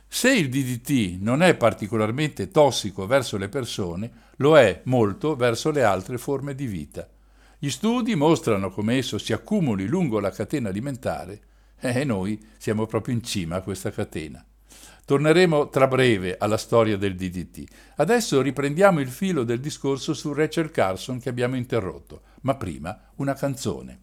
[0.08, 5.84] Se il DDT non è particolarmente tossico verso le persone, lo è molto verso le
[5.84, 7.08] altre forme di vita.
[7.58, 11.40] Gli studi mostrano come esso si accumuli lungo la catena alimentare
[11.78, 14.44] e noi siamo proprio in cima a questa catena.
[15.10, 17.64] Torneremo tra breve alla storia del DDT.
[17.96, 23.34] Adesso riprendiamo il filo del discorso su Rachel Carson che abbiamo interrotto, ma prima una
[23.34, 23.98] canzone.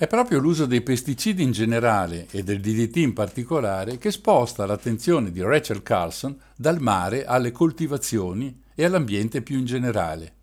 [0.00, 5.32] È proprio l'uso dei pesticidi in generale e del DDT in particolare che sposta l'attenzione
[5.32, 10.34] di Rachel Carlson dal mare alle coltivazioni e all'ambiente più in generale.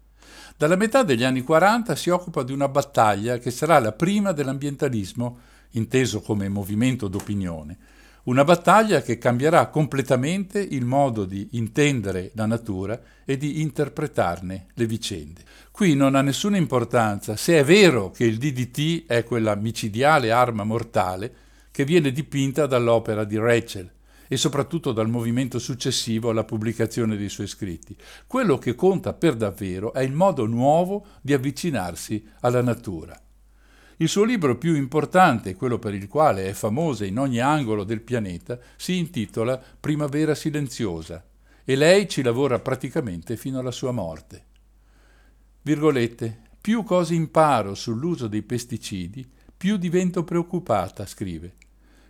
[0.58, 5.38] Dalla metà degli anni 40 si occupa di una battaglia che sarà la prima dell'ambientalismo,
[5.72, 7.78] inteso come movimento d'opinione,
[8.26, 14.86] una battaglia che cambierà completamente il modo di intendere la natura e di interpretarne le
[14.88, 15.44] vicende.
[15.70, 20.64] Qui non ha nessuna importanza se è vero che il DDT è quella micidiale arma
[20.64, 21.34] mortale
[21.70, 23.92] che viene dipinta dall'opera di Rachel
[24.28, 27.96] e soprattutto dal movimento successivo alla pubblicazione dei suoi scritti.
[28.26, 33.20] Quello che conta per davvero è il modo nuovo di avvicinarsi alla natura.
[33.98, 38.02] Il suo libro più importante, quello per il quale è famosa in ogni angolo del
[38.02, 41.24] pianeta, si intitola Primavera silenziosa
[41.64, 44.44] e lei ci lavora praticamente fino alla sua morte.
[45.62, 51.54] Virgolette, più cose imparo sull'uso dei pesticidi, più divento preoccupata, scrive.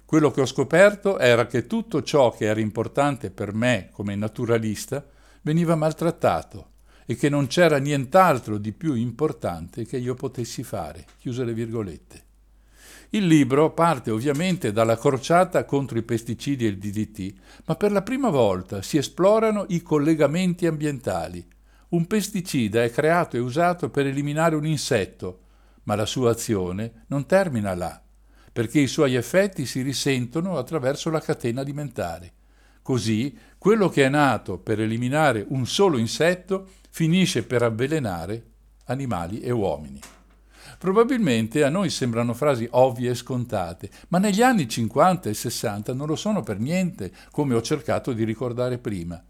[0.05, 5.05] Quello che ho scoperto era che tutto ciò che era importante per me come naturalista
[5.41, 6.73] veniva maltrattato
[7.05, 11.05] e che non c'era nient'altro di più importante che io potessi fare.
[11.19, 12.23] Chiuse le virgolette.
[13.09, 17.33] Il libro parte ovviamente dalla crociata contro i pesticidi e il DDT,
[17.65, 21.47] ma per la prima volta si esplorano i collegamenti ambientali.
[21.89, 25.41] Un pesticida è creato e usato per eliminare un insetto,
[25.83, 28.01] ma la sua azione non termina là,
[28.51, 32.33] perché i suoi effetti si risentono attraverso la catena alimentare.
[32.81, 38.41] Così, quello che è nato per eliminare un solo insetto finisce per avvelenare
[38.85, 39.99] animali e uomini.
[40.79, 46.07] Probabilmente a noi sembrano frasi ovvie e scontate, ma negli anni 50 e 60 non
[46.07, 49.21] lo sono per niente, come ho cercato di ricordare prima.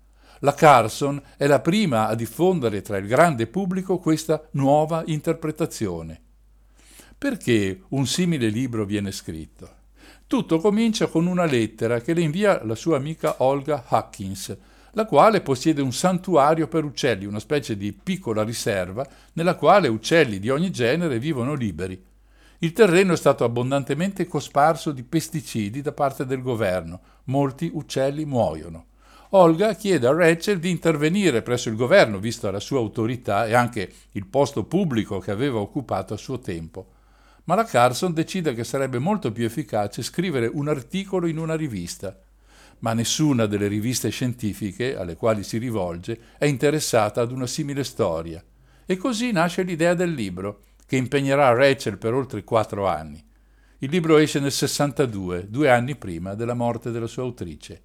[0.41, 6.21] La Carson è la prima a diffondere tra il grande pubblico questa nuova interpretazione.
[7.17, 9.67] Perché un simile libro viene scritto?
[10.27, 14.55] Tutto comincia con una lettera che le invia la sua amica Olga Huckins,
[14.95, 20.39] la quale possiede un santuario per uccelli, una specie di piccola riserva nella quale uccelli
[20.39, 22.01] di ogni genere vivono liberi.
[22.59, 28.85] Il terreno è stato abbondantemente cosparso di pesticidi da parte del governo, molti uccelli muoiono.
[29.31, 33.91] Olga chiede a Rachel di intervenire presso il governo, vista la sua autorità e anche
[34.11, 36.91] il posto pubblico che aveva occupato a suo tempo.
[37.43, 42.17] Ma la Carson decide che sarebbe molto più efficace scrivere un articolo in una rivista
[42.79, 48.43] ma nessuna delle riviste scientifiche alle quali si rivolge è interessata ad una simile storia.
[48.85, 53.23] E così nasce l'idea del libro, che impegnerà Rachel per oltre quattro anni.
[53.79, 57.81] Il libro esce nel 62, due anni prima della morte della sua autrice.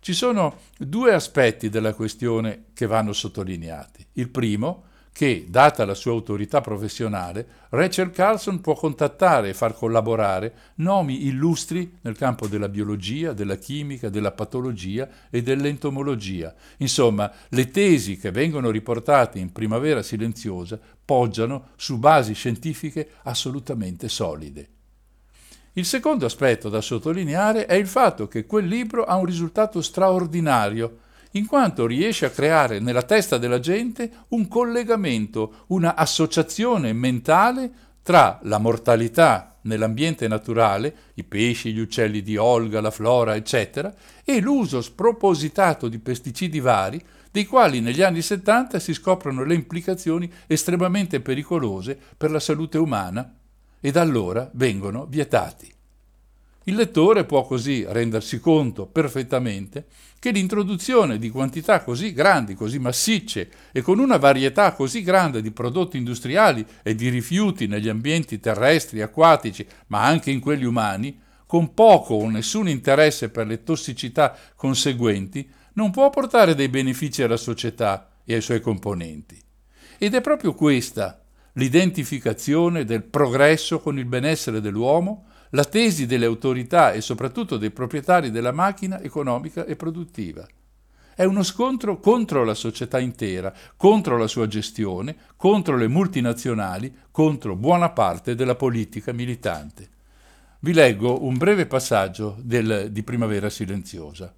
[0.00, 4.06] Ci sono due aspetti della questione che vanno sottolineati.
[4.12, 10.72] Il primo, che, data la sua autorità professionale, Rachel Carlson può contattare e far collaborare
[10.76, 16.52] nomi illustri nel campo della biologia, della chimica, della patologia e dell'entomologia.
[16.78, 24.68] Insomma, le tesi che vengono riportate in Primavera Silenziosa poggiano su basi scientifiche assolutamente solide.
[25.74, 31.02] Il secondo aspetto da sottolineare è il fatto che quel libro ha un risultato straordinario
[31.36, 37.70] in quanto riesce a creare nella testa della gente un collegamento, una associazione mentale
[38.02, 43.92] tra la mortalità nell'ambiente naturale, i pesci, gli uccelli di Olga, la flora, eccetera,
[44.24, 50.30] e l'uso spropositato di pesticidi vari, dei quali negli anni 70 si scoprono le implicazioni
[50.46, 53.34] estremamente pericolose per la salute umana
[53.80, 55.72] e da allora vengono vietati.
[56.66, 59.86] Il lettore può così rendersi conto perfettamente
[60.24, 65.50] che l'introduzione di quantità così grandi, così massicce e con una varietà così grande di
[65.50, 71.74] prodotti industriali e di rifiuti negli ambienti terrestri, acquatici, ma anche in quelli umani, con
[71.74, 78.08] poco o nessun interesse per le tossicità conseguenti, non può portare dei benefici alla società
[78.24, 79.38] e ai suoi componenti.
[79.98, 86.92] Ed è proprio questa l'identificazione del progresso con il benessere dell'uomo, la tesi delle autorità
[86.92, 90.46] e soprattutto dei proprietari della macchina economica e produttiva.
[91.14, 97.54] È uno scontro contro la società intera, contro la sua gestione, contro le multinazionali, contro
[97.54, 99.90] buona parte della politica militante.
[100.58, 104.34] Vi leggo un breve passaggio del, di Primavera Silenziosa.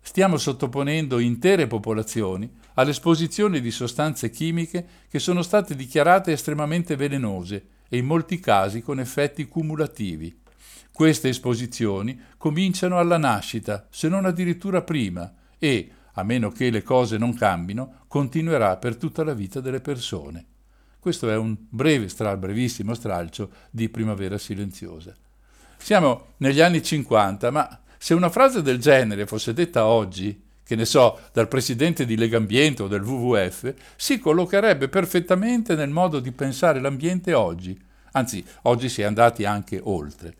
[0.00, 7.98] Stiamo sottoponendo intere popolazioni all'esposizione di sostanze chimiche che sono state dichiarate estremamente velenose e
[7.98, 10.34] in molti casi con effetti cumulativi.
[10.90, 17.18] Queste esposizioni cominciano alla nascita, se non addirittura prima, e, a meno che le cose
[17.18, 20.46] non cambino, continuerà per tutta la vita delle persone.
[20.98, 25.14] Questo è un breve, stra, brevissimo stralcio di Primavera Silenziosa.
[25.76, 30.84] Siamo negli anni 50, ma se una frase del genere fosse detta oggi, che ne
[30.84, 36.78] so, dal presidente di Legambiente o del WWF, si collocherebbe perfettamente nel modo di pensare
[36.78, 37.76] l'ambiente oggi.
[38.12, 40.36] Anzi, oggi si è andati anche oltre.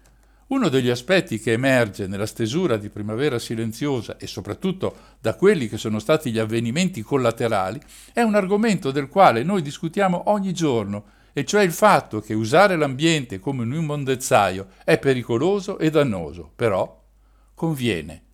[0.47, 5.79] Uno degli aspetti che emerge nella stesura di Primavera Silenziosa e soprattutto da quelli che
[5.79, 7.81] sono stati gli avvenimenti collaterali
[8.12, 12.77] è un argomento del quale noi discutiamo ogni giorno, e cioè il fatto che usare
[12.77, 17.03] l'ambiente come un immondezzaio è pericoloso e dannoso, però
[17.53, 18.29] conviene.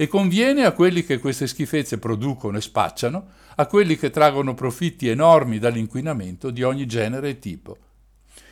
[0.00, 5.08] E conviene a quelli che queste schifezze producono e spacciano, a quelli che traggono profitti
[5.08, 7.76] enormi dall'inquinamento di ogni genere e tipo.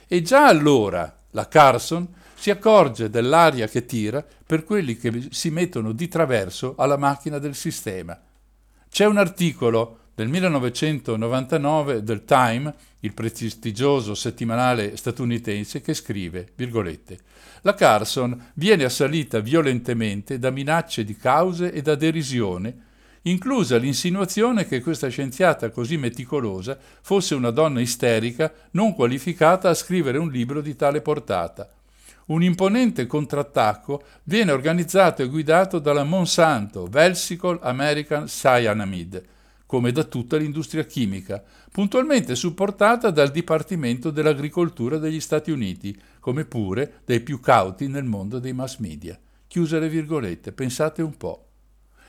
[0.07, 5.93] E già allora la Carson si accorge dell'aria che tira per quelli che si mettono
[5.93, 8.21] di traverso alla macchina del sistema.
[8.91, 16.49] C'è un articolo del 1999 del Time, il prestigioso settimanale statunitense, che scrive,
[17.61, 22.77] la Carson viene assalita violentemente da minacce di cause e da derisione,
[23.23, 30.19] inclusa l'insinuazione che questa scienziata così meticolosa fosse una donna isterica non qualificata a scrivere
[30.19, 31.69] un libro di tale portata.
[32.27, 39.37] Un imponente contrattacco viene organizzato e guidato dalla Monsanto Versicol American Cyanamide,
[39.69, 47.03] come da tutta l'industria chimica, puntualmente supportata dal Dipartimento dell'Agricoltura degli Stati Uniti, come pure
[47.05, 49.21] dei più cauti nel mondo dei mass media.
[49.47, 51.49] Chiuse le virgolette, pensate un po'.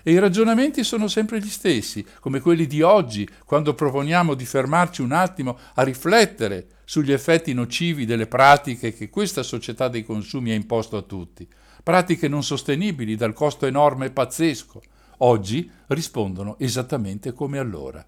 [0.03, 5.01] E i ragionamenti sono sempre gli stessi, come quelli di oggi, quando proponiamo di fermarci
[5.01, 10.55] un attimo a riflettere sugli effetti nocivi delle pratiche che questa società dei consumi ha
[10.55, 11.45] imposto a tutti,
[11.83, 14.81] pratiche non sostenibili dal costo enorme e pazzesco.
[15.21, 18.05] Oggi rispondono esattamente come allora.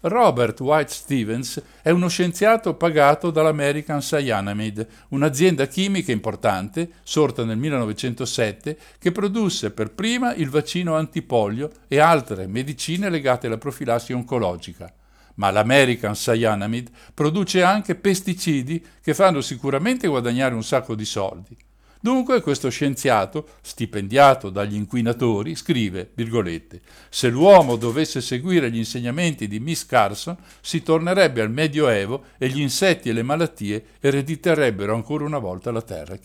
[0.00, 8.78] Robert White Stevens è uno scienziato pagato dall'American Cyanamide, un'azienda chimica importante, sorta nel 1907,
[8.98, 14.92] che produsse per prima il vaccino antipolio e altre medicine legate alla profilassi oncologica.
[15.36, 21.56] Ma l'American Cyanamide produce anche pesticidi che fanno sicuramente guadagnare un sacco di soldi.
[22.00, 29.58] Dunque questo scienziato, stipendiato dagli inquinatori, scrive, virgolette, se l'uomo dovesse seguire gli insegnamenti di
[29.58, 35.38] Miss Carson, si tornerebbe al Medioevo e gli insetti e le malattie erediterebbero ancora una
[35.38, 36.16] volta la terra.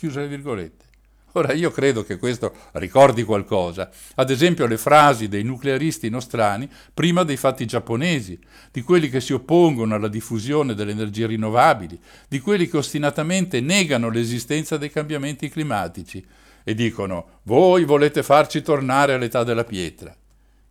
[1.36, 7.24] Ora io credo che questo ricordi qualcosa, ad esempio le frasi dei nuclearisti nostrani prima
[7.24, 8.40] dei fatti giapponesi,
[8.72, 14.10] di quelli che si oppongono alla diffusione delle energie rinnovabili, di quelli che ostinatamente negano
[14.10, 16.24] l'esistenza dei cambiamenti climatici
[16.64, 20.16] e dicono voi volete farci tornare all'età della pietra.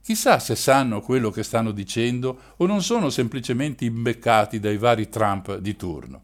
[0.01, 5.57] Chissà se sanno quello che stanno dicendo o non sono semplicemente imbeccati dai vari Trump
[5.59, 6.23] di turno.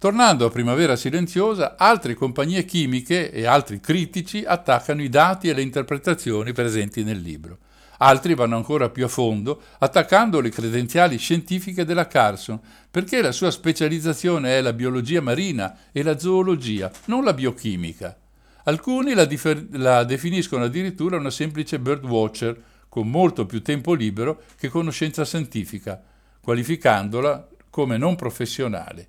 [0.00, 5.60] Tornando a Primavera Silenziosa, altre compagnie chimiche e altri critici attaccano i dati e le
[5.60, 7.58] interpretazioni presenti nel libro.
[7.98, 12.58] Altri vanno ancora più a fondo, attaccando le credenziali scientifiche della Carson,
[12.90, 18.16] perché la sua specializzazione è la biologia marina e la zoologia, non la biochimica.
[18.64, 24.70] Alcuni la, differ- la definiscono addirittura una semplice birdwatcher, con molto più tempo libero che
[24.70, 26.02] conoscenza scientifica,
[26.40, 29.08] qualificandola come non professionale.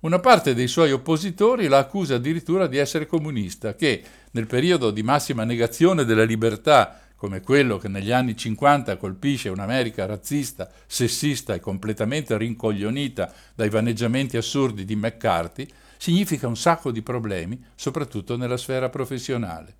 [0.00, 5.02] Una parte dei suoi oppositori la accusa addirittura di essere comunista, che nel periodo di
[5.02, 11.58] massima negazione della libertà, come quello che negli anni 50 colpisce un'America razzista, sessista e
[11.58, 15.66] completamente rincoglionita dai vaneggiamenti assurdi di McCarthy,
[15.96, 19.74] significa un sacco di problemi, soprattutto nella sfera professionale.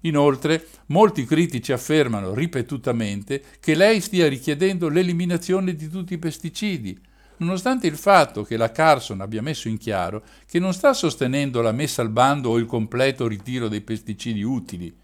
[0.00, 7.00] Inoltre, molti critici affermano ripetutamente che lei stia richiedendo l'eliminazione di tutti i pesticidi,
[7.38, 11.72] nonostante il fatto che la Carson abbia messo in chiaro che non sta sostenendo la
[11.72, 14.94] messa al bando o il completo ritiro dei pesticidi utili,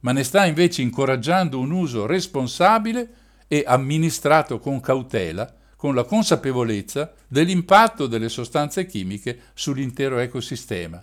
[0.00, 3.14] ma ne sta invece incoraggiando un uso responsabile
[3.48, 11.02] e amministrato con cautela, con la consapevolezza dell'impatto delle sostanze chimiche sull'intero ecosistema.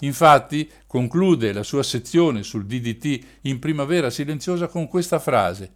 [0.00, 5.72] Infatti conclude la sua sezione sul DDT in primavera silenziosa con questa frase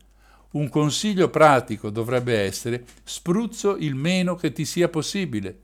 [0.55, 5.57] un consiglio pratico dovrebbe essere spruzzo il meno che ti sia possibile,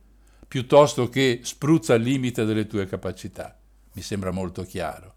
[0.47, 3.57] piuttosto che spruzza al limite delle tue capacità.
[3.93, 5.14] Mi sembra molto chiaro.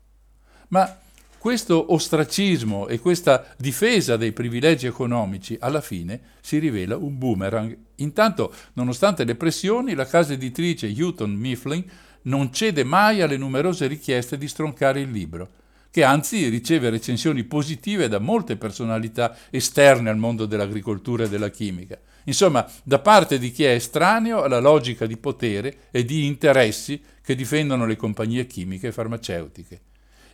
[0.69, 0.99] Ma
[1.37, 7.77] questo ostracismo e questa difesa dei privilegi economici alla fine si rivela un boomerang.
[7.95, 11.83] Intanto, nonostante le pressioni, la casa editrice Houghton Mifflin
[12.23, 15.61] non cede mai alle numerose richieste di stroncare il libro
[15.93, 21.99] che anzi riceve recensioni positive da molte personalità esterne al mondo dell'agricoltura e della chimica.
[22.23, 27.35] Insomma, da parte di chi è estraneo alla logica di potere e di interessi che
[27.35, 29.81] difendono le compagnie chimiche e farmaceutiche.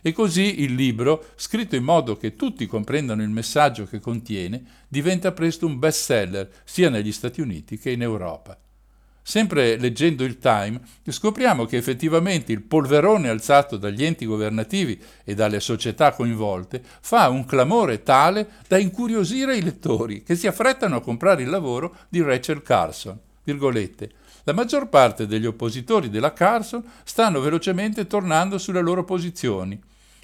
[0.00, 5.30] E così il libro, scritto in modo che tutti comprendano il messaggio che contiene, diventa
[5.32, 8.58] presto un bestseller sia negli Stati Uniti che in Europa.
[9.22, 15.60] Sempre leggendo il Time, scopriamo che effettivamente il polverone alzato dagli enti governativi e dalle
[15.60, 21.42] società coinvolte fa un clamore tale da incuriosire i lettori che si affrettano a comprare
[21.42, 23.18] il lavoro di Rachel Carson.
[23.44, 24.10] Virgolette.
[24.44, 29.78] La maggior parte degli oppositori della Carson stanno velocemente tornando sulle loro posizioni.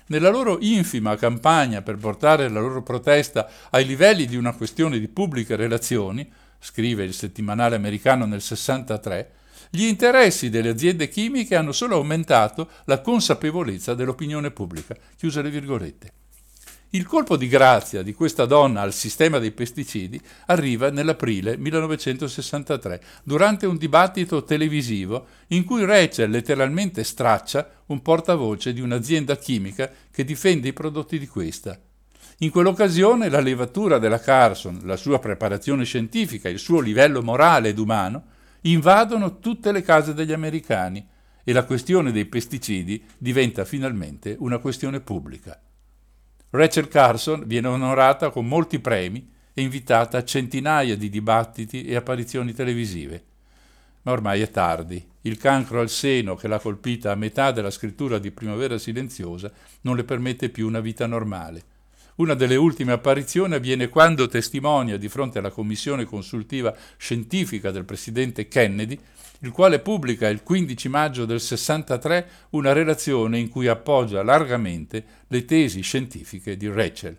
[0.08, 5.08] Nella loro infima campagna per portare la loro protesta ai livelli di una questione di
[5.08, 6.28] pubbliche relazioni,
[6.66, 9.30] scrive il settimanale americano nel 63,
[9.70, 14.96] gli interessi delle aziende chimiche hanno solo aumentato la consapevolezza dell'opinione pubblica.
[15.16, 16.12] Chiuse le virgolette.
[16.90, 23.66] Il colpo di grazia di questa donna al sistema dei pesticidi arriva nell'aprile 1963, durante
[23.66, 30.66] un dibattito televisivo in cui Rachel letteralmente straccia un portavoce di un'azienda chimica che difende
[30.66, 31.78] i prodotti di questa.
[32.40, 37.78] In quell'occasione la levatura della Carson, la sua preparazione scientifica, il suo livello morale ed
[37.78, 38.24] umano
[38.62, 41.06] invadono tutte le case degli americani
[41.42, 45.58] e la questione dei pesticidi diventa finalmente una questione pubblica.
[46.50, 52.52] Rachel Carson viene onorata con molti premi e invitata a centinaia di dibattiti e apparizioni
[52.52, 53.24] televisive.
[54.02, 55.02] Ma ormai è tardi.
[55.22, 59.50] Il cancro al seno che l'ha colpita a metà della scrittura di Primavera Silenziosa
[59.82, 61.74] non le permette più una vita normale.
[62.16, 68.48] Una delle ultime apparizioni avviene quando testimonia di fronte alla commissione consultiva scientifica del presidente
[68.48, 68.98] Kennedy,
[69.40, 75.44] il quale pubblica il 15 maggio del 63 una relazione in cui appoggia largamente le
[75.44, 77.18] tesi scientifiche di Rachel.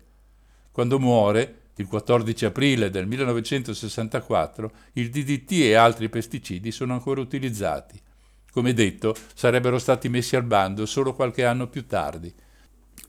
[0.72, 8.00] Quando muore, il 14 aprile del 1964, il DDT e altri pesticidi sono ancora utilizzati.
[8.50, 12.34] Come detto, sarebbero stati messi al bando solo qualche anno più tardi.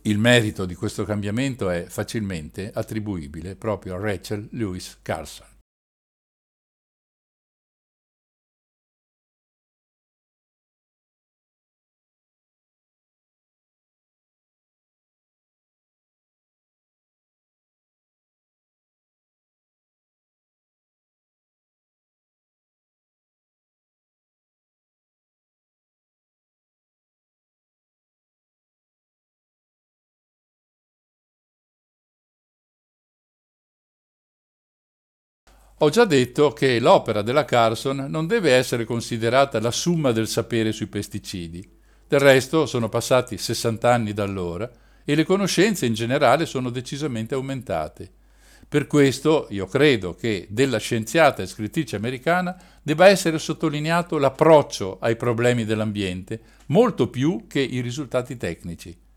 [0.04, 5.49] Il merito di questo cambiamento è facilmente attribuibile proprio a Rachel Lewis Carson.
[35.82, 40.74] Ho già detto che l'opera della Carson non deve essere considerata la summa del sapere
[40.74, 41.66] sui pesticidi.
[42.06, 44.70] Del resto sono passati 60 anni da allora
[45.06, 48.12] e le conoscenze in generale sono decisamente aumentate.
[48.68, 55.16] Per questo io credo che della scienziata e scrittrice americana debba essere sottolineato l'approccio ai
[55.16, 59.08] problemi dell'ambiente, molto più che i risultati tecnici.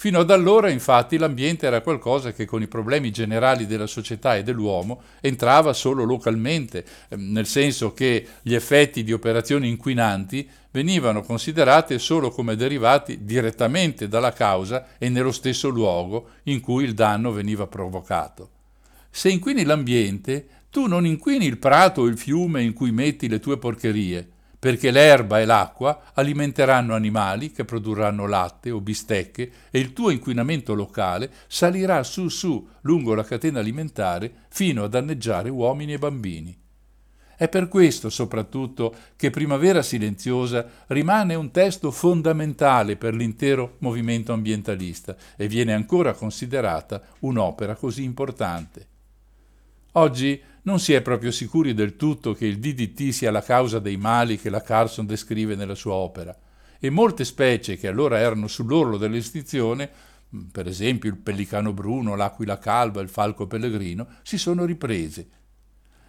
[0.00, 4.42] Fino ad allora, infatti, l'ambiente era qualcosa che con i problemi generali della società e
[4.42, 11.98] dell'uomo entrava solo localmente, ehm, nel senso che gli effetti di operazioni inquinanti venivano considerati
[11.98, 17.66] solo come derivati direttamente dalla causa e nello stesso luogo in cui il danno veniva
[17.66, 18.48] provocato.
[19.10, 23.38] Se inquini l'ambiente, tu non inquini il prato o il fiume in cui metti le
[23.38, 24.28] tue porcherie,
[24.60, 30.74] perché l'erba e l'acqua alimenteranno animali che produrranno latte o bistecche e il tuo inquinamento
[30.74, 36.58] locale salirà su su lungo la catena alimentare fino a danneggiare uomini e bambini.
[37.40, 45.16] È per questo soprattutto che Primavera Silenziosa rimane un testo fondamentale per l'intero movimento ambientalista
[45.36, 48.88] e viene ancora considerata un'opera così importante.
[49.92, 53.96] Oggi non si è proprio sicuri del tutto che il DDT sia la causa dei
[53.96, 56.36] mali che la Carson descrive nella sua opera,
[56.78, 59.90] e molte specie che allora erano sull'orlo dell'estinzione,
[60.34, 65.28] mm, per esempio il pellicano bruno, l'aquila calva, il falco pellegrino, si sono riprese.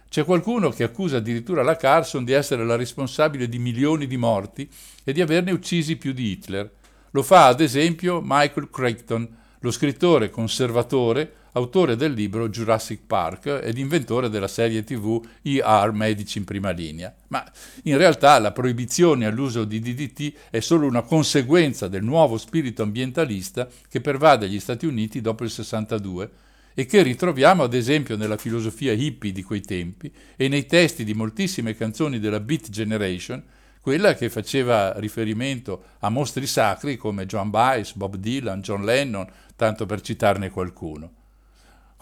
[0.08, 4.68] C'è qualcuno che accusa addirittura la Carson di essere la responsabile di milioni di morti
[5.04, 6.70] e di averne uccisi più di Hitler.
[7.12, 13.78] Lo fa ad esempio Michael Crichton, lo scrittore conservatore, autore del libro Jurassic Park ed
[13.78, 17.14] inventore della serie tv ER Medici in prima linea.
[17.28, 17.44] Ma
[17.84, 23.68] in realtà la proibizione all'uso di DDT è solo una conseguenza del nuovo spirito ambientalista
[23.88, 26.30] che pervade gli Stati Uniti dopo il 62
[26.74, 31.12] e che ritroviamo ad esempio nella filosofia hippie di quei tempi e nei testi di
[31.12, 33.42] moltissime canzoni della Beat Generation,
[33.80, 39.84] quella che faceva riferimento a mostri sacri come John Baez, Bob Dylan, John Lennon, tanto
[39.84, 41.21] per citarne qualcuno.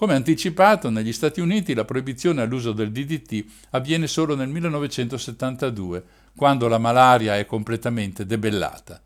[0.01, 6.03] Come anticipato, negli Stati Uniti la proibizione all'uso del DDT avviene solo nel 1972,
[6.35, 8.99] quando la malaria è completamente debellata.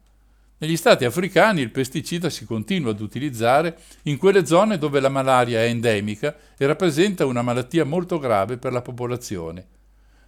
[0.59, 5.59] Negli stati africani il pesticida si continua ad utilizzare in quelle zone dove la malaria
[5.59, 9.67] è endemica e rappresenta una malattia molto grave per la popolazione.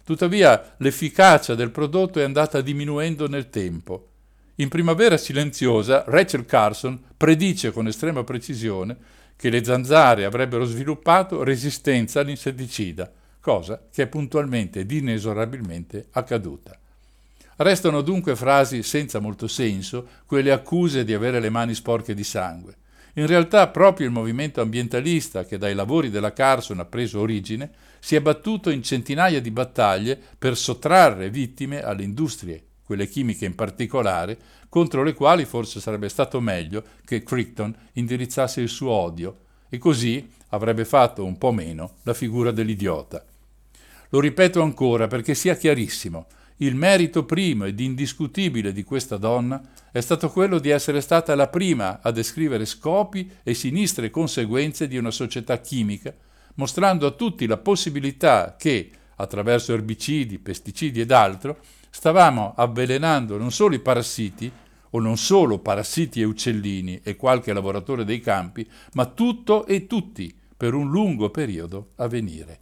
[0.03, 4.09] Tuttavia l'efficacia del prodotto è andata diminuendo nel tempo.
[4.55, 8.97] In Primavera Silenziosa Rachel Carson predice con estrema precisione
[9.37, 13.09] che le zanzare avrebbero sviluppato resistenza all'insetticida,
[13.39, 16.77] cosa che è puntualmente ed inesorabilmente accaduta.
[17.57, 22.75] Restano dunque frasi senza molto senso quelle accuse di avere le mani sporche di sangue.
[23.13, 28.15] In realtà proprio il movimento ambientalista che dai lavori della Carson ha preso origine si
[28.15, 34.39] è battuto in centinaia di battaglie per sottrarre vittime alle industrie, quelle chimiche in particolare,
[34.69, 40.25] contro le quali forse sarebbe stato meglio che Crichton indirizzasse il suo odio e così
[40.51, 43.23] avrebbe fatto un po' meno la figura dell'idiota.
[44.11, 46.27] Lo ripeto ancora perché sia chiarissimo,
[46.59, 49.61] il merito primo ed indiscutibile di questa donna
[49.91, 54.95] è stato quello di essere stata la prima a descrivere scopi e sinistre conseguenze di
[54.97, 56.15] una società chimica,
[56.55, 61.59] mostrando a tutti la possibilità che, attraverso erbicidi, pesticidi ed altro,
[61.97, 64.51] stavamo avvelenando non solo i parassiti,
[64.91, 70.31] o non solo parassiti e uccellini e qualche lavoratore dei campi, ma tutto e tutti
[70.55, 72.59] per un lungo periodo a venire.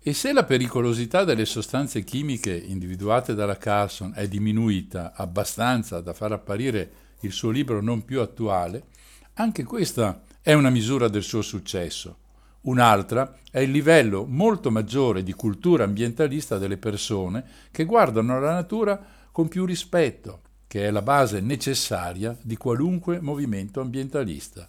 [0.00, 6.32] E se la pericolosità delle sostanze chimiche individuate dalla Carson è diminuita abbastanza da far
[6.32, 8.86] apparire il suo libro non più attuale,
[9.34, 12.22] anche questa è una misura del suo successo.
[12.64, 19.02] Un'altra è il livello molto maggiore di cultura ambientalista delle persone che guardano la natura
[19.30, 24.66] con più rispetto, che è la base necessaria di qualunque movimento ambientalista.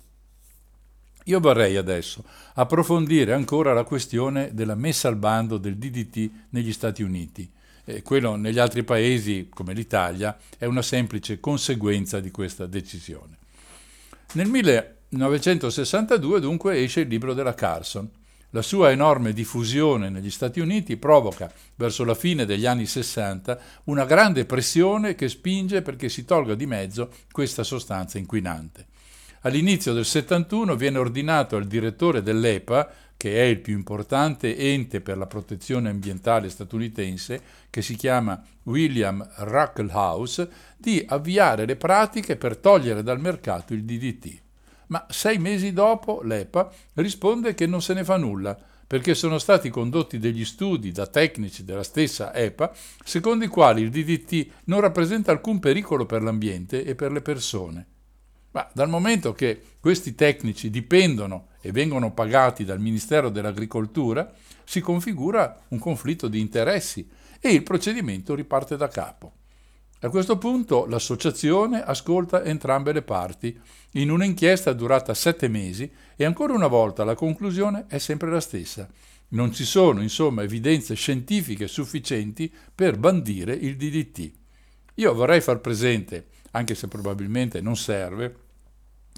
[1.28, 2.24] Io vorrei adesso
[2.56, 7.50] approfondire ancora la questione della messa al bando del DDT negli Stati Uniti.
[7.86, 13.38] Eh, quello negli altri paesi, come l'Italia, è una semplice conseguenza di questa decisione.
[14.34, 14.50] Nel
[15.16, 18.10] 1962 dunque esce il libro della Carson.
[18.50, 24.06] La sua enorme diffusione negli Stati Uniti provoca, verso la fine degli anni 60, una
[24.06, 28.88] grande pressione che spinge perché si tolga di mezzo questa sostanza inquinante.
[29.42, 35.18] All'inizio del 71 viene ordinato al direttore dell'EPA, che è il più importante ente per
[35.18, 40.48] la protezione ambientale statunitense, che si chiama William Ruckelshaus,
[40.78, 44.44] di avviare le pratiche per togliere dal mercato il DDT.
[44.88, 48.58] Ma sei mesi dopo l'EPA risponde che non se ne fa nulla,
[48.88, 52.72] perché sono stati condotti degli studi da tecnici della stessa EPA,
[53.04, 57.88] secondo i quali il DDT non rappresenta alcun pericolo per l'ambiente e per le persone.
[58.52, 64.32] Ma dal momento che questi tecnici dipendono e vengono pagati dal Ministero dell'Agricoltura,
[64.64, 67.10] si configura un conflitto di interessi
[67.42, 69.34] e il procedimento riparte da capo.
[70.00, 73.58] A questo punto l'associazione ascolta entrambe le parti
[73.92, 78.90] in un'inchiesta durata sette mesi e ancora una volta la conclusione è sempre la stessa.
[79.30, 84.32] Non ci sono, insomma, evidenze scientifiche sufficienti per bandire il DDT.
[84.96, 88.36] Io vorrei far presente, anche se probabilmente non serve,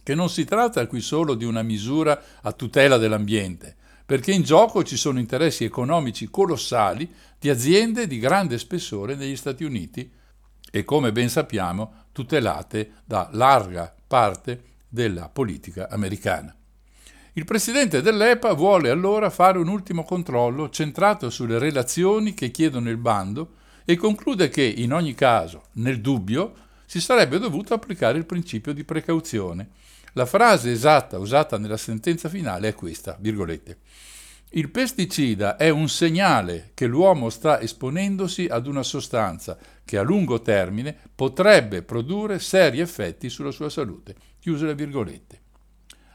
[0.03, 3.75] che non si tratta qui solo di una misura a tutela dell'ambiente,
[4.05, 9.63] perché in gioco ci sono interessi economici colossali di aziende di grande spessore negli Stati
[9.63, 10.09] Uniti
[10.71, 16.55] e come ben sappiamo tutelate da larga parte della politica americana.
[17.33, 22.97] Il presidente dell'EPA vuole allora fare un ultimo controllo centrato sulle relazioni che chiedono il
[22.97, 23.55] bando
[23.85, 26.53] e conclude che in ogni caso, nel dubbio,
[26.85, 29.69] si sarebbe dovuto applicare il principio di precauzione
[30.17, 33.77] la frase esatta usata nella sentenza finale è questa, virgolette.
[34.51, 40.41] Il pesticida è un segnale che l'uomo sta esponendosi ad una sostanza che a lungo
[40.41, 44.15] termine potrebbe produrre seri effetti sulla sua salute.
[44.39, 45.41] Chiuse le virgolette.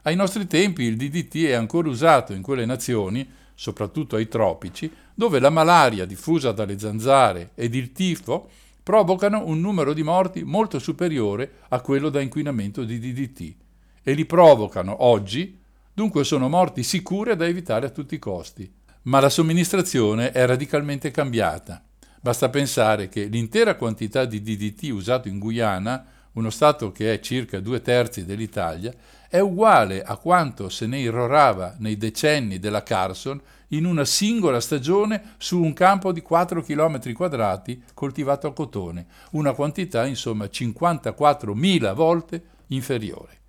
[0.05, 5.39] Ai nostri tempi il DDT è ancora usato in quelle nazioni, soprattutto ai tropici, dove
[5.39, 8.49] la malaria diffusa dalle zanzare ed il tifo
[8.83, 13.55] provocano un numero di morti molto superiore a quello da inquinamento di DDT
[14.03, 15.61] e li provocano oggi,
[15.93, 18.71] dunque sono morti sicure da evitare a tutti i costi.
[19.03, 21.83] Ma la somministrazione è radicalmente cambiata.
[22.21, 27.59] Basta pensare che l'intera quantità di DDT usato in Guyana, uno stato che è circa
[27.59, 28.95] due terzi dell'Italia,
[29.29, 35.35] è uguale a quanto se ne irrorava nei decenni della Carson in una singola stagione
[35.39, 42.45] su un campo di 4 km quadrati coltivato a cotone, una quantità insomma 54.000 volte
[42.69, 43.42] inferiore.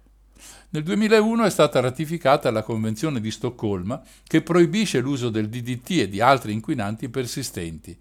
[0.74, 6.09] Nel 2001 è stata ratificata la Convenzione di Stoccolma che proibisce l'uso del DDT e
[6.09, 7.95] di altri inquinanti persistenti.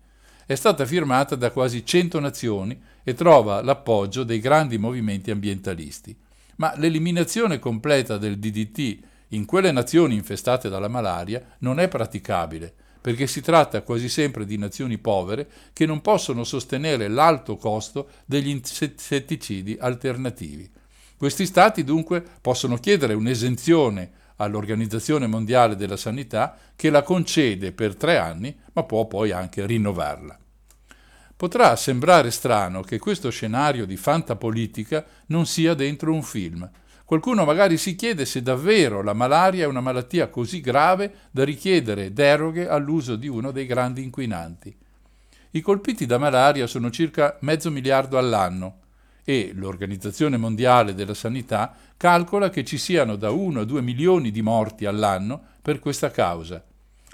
[0.46, 6.16] È stata firmata da quasi 100 nazioni e trova l'appoggio dei grandi movimenti ambientalisti
[6.56, 8.98] ma l'eliminazione completa del DDT
[9.28, 14.56] in quelle nazioni infestate dalla malaria non è praticabile, perché si tratta quasi sempre di
[14.56, 20.70] nazioni povere che non possono sostenere l'alto costo degli insetticidi alternativi.
[21.22, 28.18] Questi stati dunque possono chiedere un'esenzione all'Organizzazione Mondiale della Sanità che la concede per tre
[28.18, 30.36] anni, ma può poi anche rinnovarla.
[31.36, 36.68] Potrà sembrare strano che questo scenario di fantapolitica non sia dentro un film.
[37.04, 42.12] Qualcuno magari si chiede se davvero la malaria è una malattia così grave da richiedere
[42.12, 44.76] deroghe all'uso di uno dei grandi inquinanti.
[45.52, 48.80] I colpiti da malaria sono circa mezzo miliardo all'anno
[49.24, 54.42] e l'Organizzazione Mondiale della Sanità calcola che ci siano da 1 a 2 milioni di
[54.42, 56.64] morti all'anno per questa causa.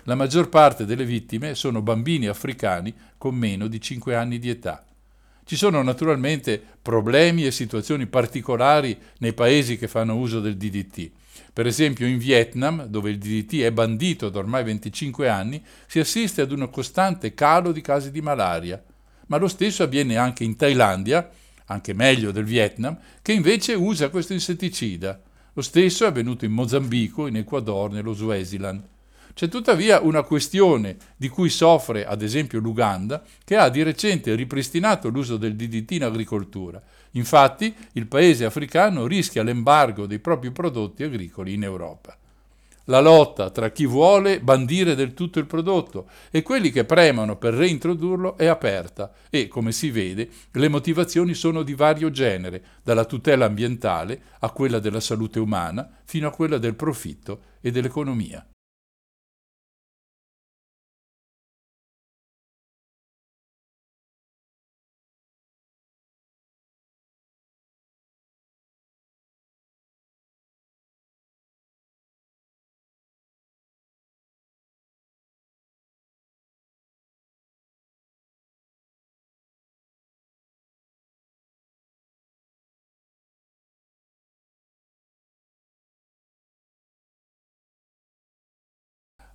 [0.04, 4.82] La maggior parte delle vittime sono bambini africani con meno di 5 anni di età.
[5.44, 11.10] Ci sono naturalmente problemi e situazioni particolari nei paesi che fanno uso del DDT.
[11.52, 16.40] Per esempio in Vietnam, dove il DDT è bandito da ormai 25 anni, si assiste
[16.40, 18.82] ad un costante calo di casi di malaria.
[19.26, 21.28] Ma lo stesso avviene anche in Thailandia,
[21.68, 25.20] anche meglio del Vietnam, che invece usa questo insetticida.
[25.54, 28.82] Lo stesso è avvenuto in Mozambico, in Ecuador, nello Swaziland.
[29.34, 35.08] C'è tuttavia una questione di cui soffre ad esempio l'Uganda, che ha di recente ripristinato
[35.08, 36.82] l'uso del DDT in agricoltura.
[37.12, 42.18] Infatti il paese africano rischia l'embargo dei propri prodotti agricoli in Europa.
[42.88, 47.52] La lotta tra chi vuole bandire del tutto il prodotto e quelli che premono per
[47.52, 53.44] reintrodurlo è aperta e, come si vede, le motivazioni sono di vario genere, dalla tutela
[53.44, 58.46] ambientale a quella della salute umana fino a quella del profitto e dell'economia.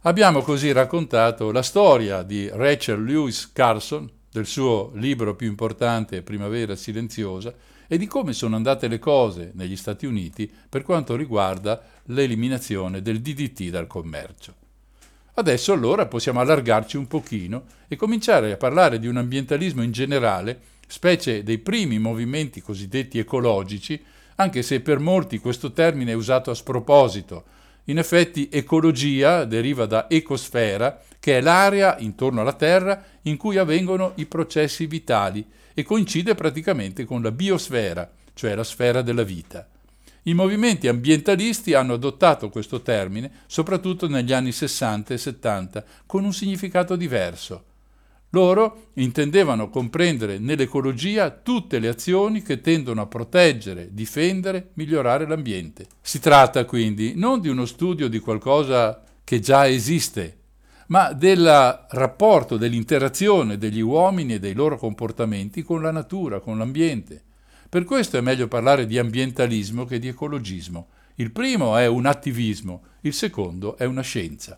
[0.06, 6.76] Abbiamo così raccontato la storia di Rachel Lewis Carson, del suo libro più importante Primavera
[6.76, 7.54] silenziosa,
[7.88, 13.22] e di come sono andate le cose negli Stati Uniti per quanto riguarda l'eliminazione del
[13.22, 14.54] DDT dal commercio.
[15.36, 20.60] Adesso allora possiamo allargarci un pochino e cominciare a parlare di un ambientalismo in generale,
[20.86, 24.04] specie dei primi movimenti cosiddetti ecologici,
[24.36, 27.46] anche se per molti questo termine è usato a sproposito,
[27.86, 34.14] in effetti ecologia deriva da ecosfera, che è l'area intorno alla Terra in cui avvengono
[34.16, 39.68] i processi vitali e coincide praticamente con la biosfera, cioè la sfera della vita.
[40.24, 46.32] I movimenti ambientalisti hanno adottato questo termine soprattutto negli anni 60 e 70 con un
[46.32, 47.66] significato diverso.
[48.34, 55.86] Loro intendevano comprendere nell'ecologia tutte le azioni che tendono a proteggere, difendere, migliorare l'ambiente.
[56.02, 60.38] Si tratta quindi non di uno studio di qualcosa che già esiste,
[60.88, 61.46] ma del
[61.90, 67.22] rapporto, dell'interazione degli uomini e dei loro comportamenti con la natura, con l'ambiente.
[67.70, 70.88] Per questo è meglio parlare di ambientalismo che di ecologismo.
[71.16, 74.58] Il primo è un attivismo, il secondo è una scienza.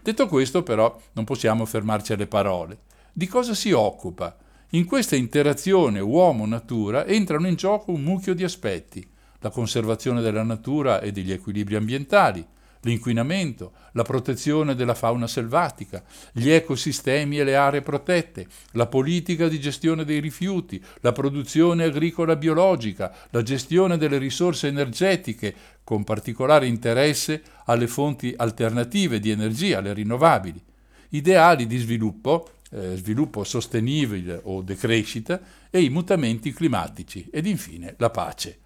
[0.00, 2.78] Detto questo, però, non possiamo fermarci alle parole.
[3.14, 4.34] Di cosa si occupa?
[4.70, 9.06] In questa interazione uomo-natura entrano in gioco un mucchio di aspetti,
[9.40, 12.42] la conservazione della natura e degli equilibri ambientali,
[12.80, 16.02] l'inquinamento, la protezione della fauna selvatica,
[16.32, 22.34] gli ecosistemi e le aree protette, la politica di gestione dei rifiuti, la produzione agricola
[22.34, 25.54] biologica, la gestione delle risorse energetiche,
[25.84, 30.64] con particolare interesse alle fonti alternative di energia, le rinnovabili,
[31.10, 38.10] ideali di sviluppo, eh, sviluppo sostenibile o decrescita e i mutamenti climatici ed infine la
[38.10, 38.58] pace.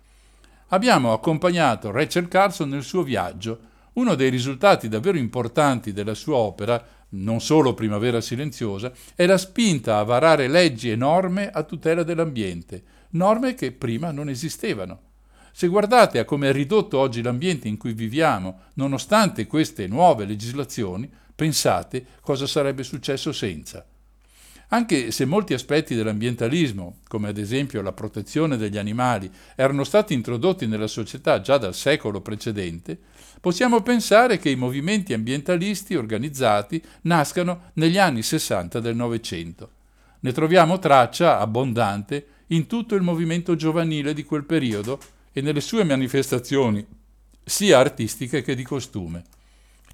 [0.68, 3.74] Abbiamo accompagnato Rachel Carson nel suo viaggio.
[3.94, 9.98] Uno dei risultati davvero importanti della sua opera, non solo Primavera Silenziosa, è la spinta
[9.98, 15.00] a varare leggi e norme a tutela dell'ambiente, norme che prima non esistevano.
[15.52, 21.10] Se guardate a come è ridotto oggi l'ambiente in cui viviamo, nonostante queste nuove legislazioni,
[21.34, 23.86] pensate cosa sarebbe successo senza.
[24.68, 30.66] Anche se molti aspetti dell'ambientalismo, come ad esempio la protezione degli animali, erano stati introdotti
[30.66, 32.98] nella società già dal secolo precedente,
[33.40, 39.70] possiamo pensare che i movimenti ambientalisti organizzati nascano negli anni 60 del Novecento.
[40.20, 44.98] Ne troviamo traccia abbondante in tutto il movimento giovanile di quel periodo
[45.32, 46.84] e nelle sue manifestazioni,
[47.44, 49.22] sia artistiche che di costume.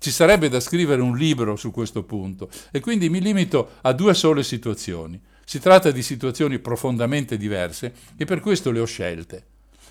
[0.02, 4.14] Ci sarebbe da scrivere un libro su questo punto e quindi mi limito a due
[4.14, 5.20] sole situazioni.
[5.44, 9.44] Si tratta di situazioni profondamente diverse e per questo le ho scelte.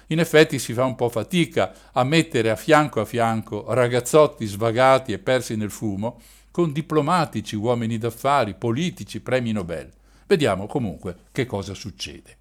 [0.08, 5.14] In effetti si fa un po' fatica a mettere a fianco a fianco ragazzotti svagati
[5.14, 6.20] e persi nel fumo
[6.52, 9.90] con diplomatici, uomini d'affari, politici, premi Nobel.
[10.28, 12.36] Vediamo comunque che cosa succede.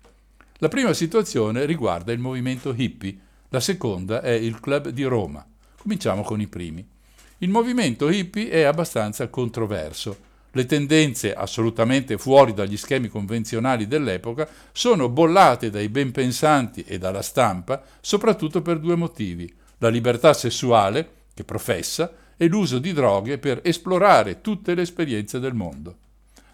[0.54, 3.16] La prima situazione riguarda il movimento hippie,
[3.50, 5.46] la seconda è il club di Roma.
[5.76, 6.98] Cominciamo con i primi.
[7.42, 10.28] Il movimento hippie è abbastanza controverso.
[10.52, 17.82] Le tendenze, assolutamente fuori dagli schemi convenzionali dell'epoca, sono bollate dai benpensanti e dalla stampa
[18.02, 19.50] soprattutto per due motivi.
[19.78, 25.54] La libertà sessuale, che professa, e l'uso di droghe per esplorare tutte le esperienze del
[25.54, 25.96] mondo.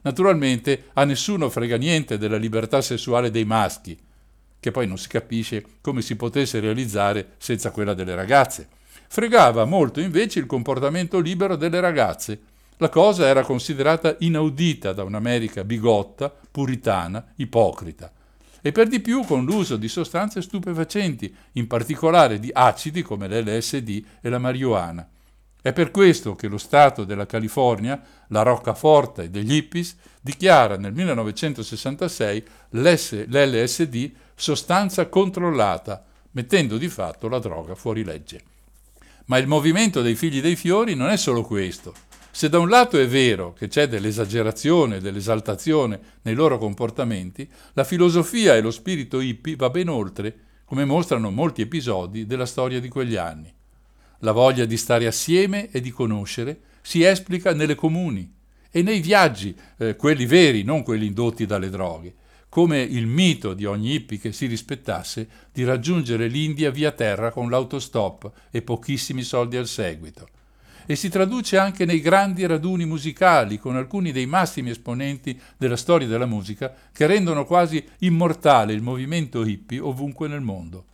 [0.02, 3.98] Naturalmente a nessuno frega niente della libertà sessuale dei maschi,
[4.60, 8.68] che poi non si capisce come si potesse realizzare senza quella delle ragazze.
[9.08, 12.40] Fregava molto invece il comportamento libero delle ragazze.
[12.78, 18.12] La cosa era considerata inaudita da un'America bigotta, puritana, ipocrita.
[18.60, 24.04] E per di più con l'uso di sostanze stupefacenti, in particolare di acidi come l'LSD
[24.20, 25.08] e la marijuana.
[25.62, 32.44] È per questo che lo Stato della California, la roccaforte degli hippies, dichiara nel 1966
[32.70, 38.42] l'LSD sostanza controllata, mettendo di fatto la droga fuori legge.
[39.26, 41.92] Ma il movimento dei figli dei fiori non è solo questo.
[42.30, 48.54] Se da un lato è vero che c'è dell'esagerazione, dell'esaltazione nei loro comportamenti, la filosofia
[48.54, 53.16] e lo spirito hippie va ben oltre, come mostrano molti episodi della storia di quegli
[53.16, 53.52] anni.
[54.20, 58.32] La voglia di stare assieme e di conoscere si esplica nelle comuni
[58.70, 62.14] e nei viaggi, eh, quelli veri, non quelli indotti dalle droghe,
[62.48, 67.50] come il mito di ogni hippie che si rispettasse di raggiungere l'India via terra con
[67.50, 70.28] l'autostop e pochissimi soldi al seguito.
[70.86, 76.06] E si traduce anche nei grandi raduni musicali con alcuni dei massimi esponenti della storia
[76.06, 80.84] della musica che rendono quasi immortale il movimento hippie ovunque nel mondo.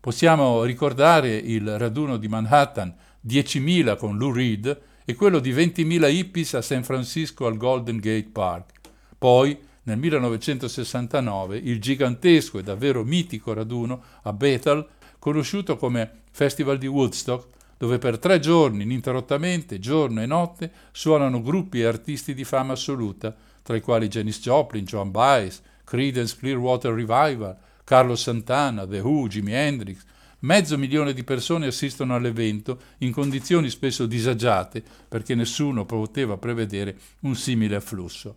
[0.00, 2.94] Possiamo ricordare il raduno di Manhattan,
[3.26, 8.28] 10.000 con Lou Reed, e quello di 20.000 hippies a San Francisco al Golden Gate
[8.32, 8.72] Park.
[9.16, 9.56] Poi
[9.86, 14.86] nel 1969 il gigantesco e davvero mitico raduno a Bethel,
[15.18, 17.46] conosciuto come Festival di Woodstock,
[17.78, 23.34] dove per tre giorni ininterrottamente, giorno e notte, suonano gruppi e artisti di fama assoluta,
[23.62, 29.52] tra i quali Janis Joplin, Joan Baez, Creedence Clearwater Revival, Carlos Santana, The Who, Jimi
[29.52, 30.04] Hendrix.
[30.40, 37.36] Mezzo milione di persone assistono all'evento in condizioni spesso disagiate perché nessuno poteva prevedere un
[37.36, 38.36] simile afflusso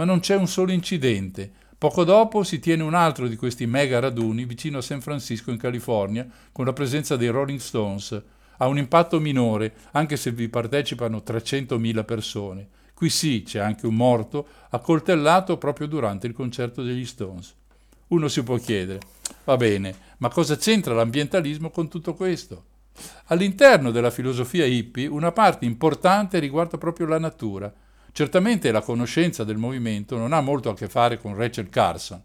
[0.00, 1.52] ma non c'è un solo incidente.
[1.76, 5.58] Poco dopo si tiene un altro di questi mega raduni vicino a San Francisco in
[5.58, 8.22] California con la presenza dei Rolling Stones.
[8.56, 12.68] Ha un impatto minore, anche se vi partecipano 300.000 persone.
[12.94, 17.54] Qui sì, c'è anche un morto accoltellato proprio durante il concerto degli Stones.
[18.06, 19.00] Uno si può chiedere,
[19.44, 22.64] va bene, ma cosa c'entra l'ambientalismo con tutto questo?
[23.26, 27.70] All'interno della filosofia hippie una parte importante riguarda proprio la natura.
[28.12, 32.22] Certamente la conoscenza del movimento non ha molto a che fare con Rachel Carson.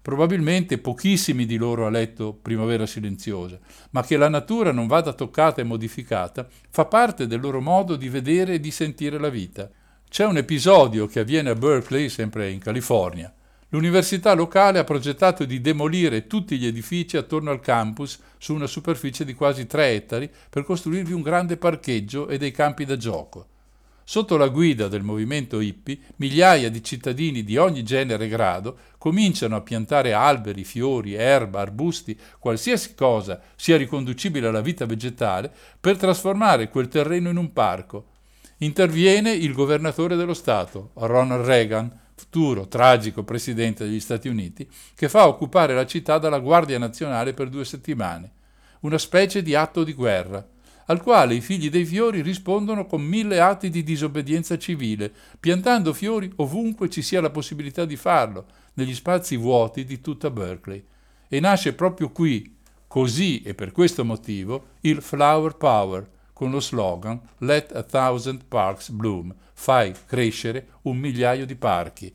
[0.00, 3.58] Probabilmente pochissimi di loro ha letto Primavera silenziosa,
[3.90, 8.08] ma che la natura non vada toccata e modificata fa parte del loro modo di
[8.08, 9.68] vedere e di sentire la vita.
[10.08, 13.30] C'è un episodio che avviene a Berkeley, sempre in California.
[13.70, 19.26] L'università locale ha progettato di demolire tutti gli edifici attorno al campus su una superficie
[19.26, 23.46] di quasi 3 ettari per costruirvi un grande parcheggio e dei campi da gioco.
[24.10, 29.54] Sotto la guida del movimento hippie, migliaia di cittadini di ogni genere e grado cominciano
[29.54, 36.70] a piantare alberi, fiori, erba, arbusti, qualsiasi cosa sia riconducibile alla vita vegetale, per trasformare
[36.70, 38.06] quel terreno in un parco.
[38.60, 45.28] Interviene il governatore dello Stato, Ronald Reagan, futuro tragico presidente degli Stati Uniti, che fa
[45.28, 48.30] occupare la città dalla Guardia Nazionale per due settimane,
[48.80, 50.42] una specie di atto di guerra,
[50.90, 56.30] al quale i figli dei fiori rispondono con mille atti di disobbedienza civile, piantando fiori
[56.36, 60.82] ovunque ci sia la possibilità di farlo, negli spazi vuoti di tutta Berkeley.
[61.28, 67.20] E nasce proprio qui, così e per questo motivo, il Flower Power, con lo slogan
[67.38, 72.14] Let a thousand parks bloom, fai crescere un migliaio di parchi.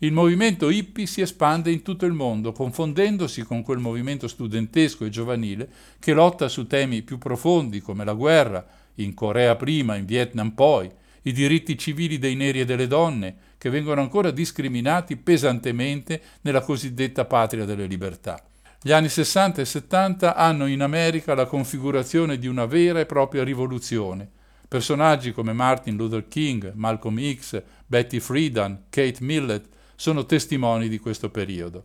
[0.00, 5.08] Il movimento hippie si espande in tutto il mondo, confondendosi con quel movimento studentesco e
[5.08, 5.68] giovanile
[5.98, 8.64] che lotta su temi più profondi come la guerra,
[8.96, 10.88] in Corea prima, in Vietnam poi,
[11.22, 17.24] i diritti civili dei neri e delle donne, che vengono ancora discriminati pesantemente nella cosiddetta
[17.24, 18.40] patria delle libertà.
[18.80, 23.42] Gli anni 60 e 70 hanno in America la configurazione di una vera e propria
[23.42, 24.30] rivoluzione.
[24.68, 31.28] Personaggi come Martin Luther King, Malcolm X, Betty Friedan, Kate Millett sono testimoni di questo
[31.28, 31.84] periodo.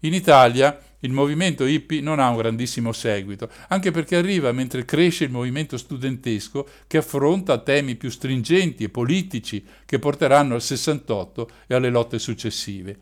[0.00, 5.24] In Italia il movimento hippie non ha un grandissimo seguito, anche perché arriva mentre cresce
[5.24, 11.74] il movimento studentesco che affronta temi più stringenti e politici che porteranno al 68 e
[11.74, 12.98] alle lotte successive.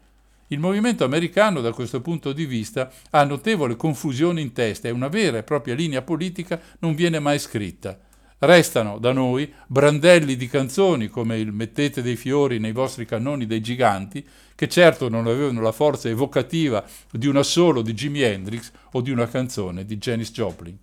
[0.48, 5.06] Il movimento americano da questo punto di vista ha notevole confusione in testa e una
[5.06, 7.96] vera e propria linea politica non viene mai scritta.
[8.42, 13.60] Restano da noi brandelli di canzoni come il Mettete dei fiori nei vostri cannoni dei
[13.60, 19.02] giganti, che certo non avevano la forza evocativa di un assolo di Jimi Hendrix o
[19.02, 20.74] di una canzone di Janis Joplin.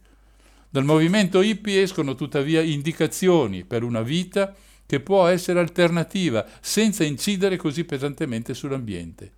[0.69, 4.53] Dal movimento hippie escono tuttavia indicazioni per una vita
[4.85, 9.31] che può essere alternativa senza incidere così pesantemente sull'ambiente.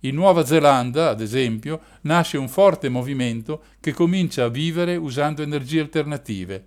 [0.00, 5.80] In Nuova Zelanda, ad esempio, nasce un forte movimento che comincia a vivere usando energie
[5.80, 6.66] alternative.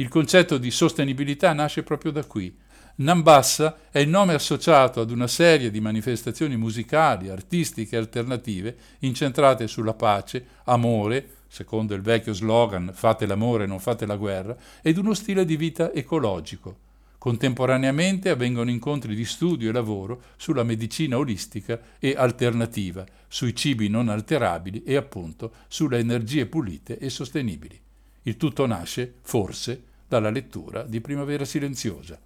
[0.00, 2.56] Il concetto di sostenibilità nasce proprio da qui.
[2.96, 9.66] Nambassa è il nome associato ad una serie di manifestazioni musicali, artistiche e alternative incentrate
[9.66, 15.14] sulla pace, amore, secondo il vecchio slogan fate l'amore, non fate la guerra, ed uno
[15.14, 16.76] stile di vita ecologico.
[17.18, 24.08] Contemporaneamente avvengono incontri di studio e lavoro sulla medicina olistica e alternativa, sui cibi non
[24.08, 27.86] alterabili e appunto sulle energie pulite e sostenibili.
[28.28, 32.20] Il tutto nasce, forse, dalla lettura di Primavera Silenziosa.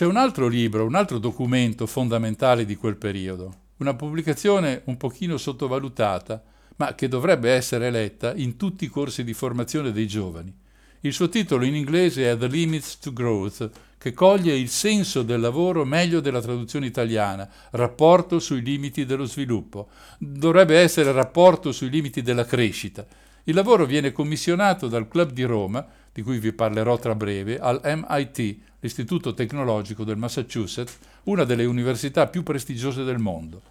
[0.00, 5.36] C'è un altro libro, un altro documento fondamentale di quel periodo, una pubblicazione un pochino
[5.36, 6.42] sottovalutata,
[6.76, 10.56] ma che dovrebbe essere letta in tutti i corsi di formazione dei giovani.
[11.00, 15.38] Il suo titolo in inglese è The Limits to Growth, che coglie il senso del
[15.38, 19.90] lavoro meglio della traduzione italiana, rapporto sui limiti dello sviluppo.
[20.16, 23.06] Dovrebbe essere rapporto sui limiti della crescita.
[23.44, 27.82] Il lavoro viene commissionato dal Club di Roma, di cui vi parlerò tra breve, al
[27.84, 33.62] MIT, l'Istituto Tecnologico del Massachusetts, una delle università più prestigiose del mondo.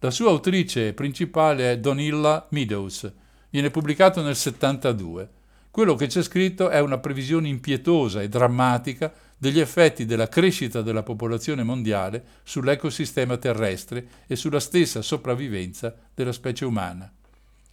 [0.00, 3.10] La sua autrice principale è Donilla Meadows.
[3.50, 5.28] Viene pubblicato nel 72.
[5.70, 11.02] Quello che c'è scritto è una previsione impietosa e drammatica degli effetti della crescita della
[11.02, 17.10] popolazione mondiale sull'ecosistema terrestre e sulla stessa sopravvivenza della specie umana.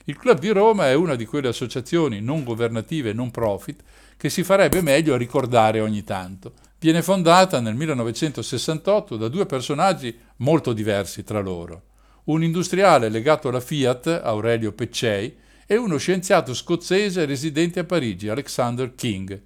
[0.06, 3.84] Il Club di Roma è una di quelle associazioni non governative non profit
[4.22, 6.54] che si farebbe meglio a ricordare ogni tanto.
[6.78, 11.86] Viene fondata nel 1968 da due personaggi molto diversi tra loro.
[12.26, 18.94] Un industriale legato alla Fiat, Aurelio Peccei, e uno scienziato scozzese residente a Parigi, Alexander
[18.94, 19.42] King.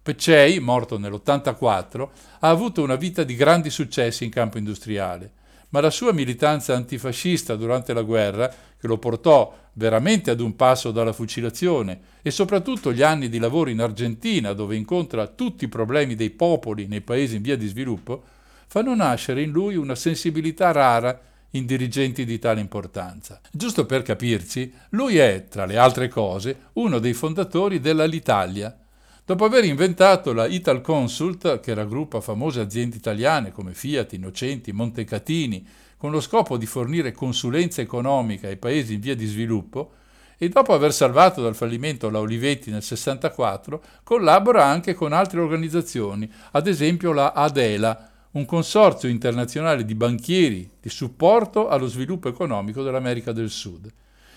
[0.00, 2.08] Peccei, morto nell'84,
[2.40, 5.32] ha avuto una vita di grandi successi in campo industriale
[5.74, 10.92] ma la sua militanza antifascista durante la guerra, che lo portò veramente ad un passo
[10.92, 16.14] dalla fucilazione, e soprattutto gli anni di lavoro in Argentina, dove incontra tutti i problemi
[16.14, 18.22] dei popoli nei paesi in via di sviluppo,
[18.68, 21.20] fanno nascere in lui una sensibilità rara
[21.50, 23.40] in dirigenti di tale importanza.
[23.50, 28.78] Giusto per capirci, lui è, tra le altre cose, uno dei fondatori della L'Italia,
[29.26, 35.66] Dopo aver inventato la Ital Consult, che raggruppa famose aziende italiane come Fiat, Innocenti, Montecatini,
[35.96, 39.92] con lo scopo di fornire consulenza economica ai paesi in via di sviluppo,
[40.36, 46.30] e dopo aver salvato dal fallimento la Olivetti nel 64, collabora anche con altre organizzazioni,
[46.50, 53.32] ad esempio la ADELA, un consorzio internazionale di banchieri di supporto allo sviluppo economico dell'America
[53.32, 53.90] del Sud.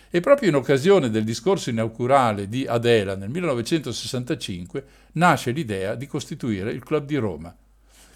[0.10, 6.72] E proprio in occasione del discorso inaugurale di Adela nel 1965 nasce l'idea di costituire
[6.72, 7.55] il Club di Roma.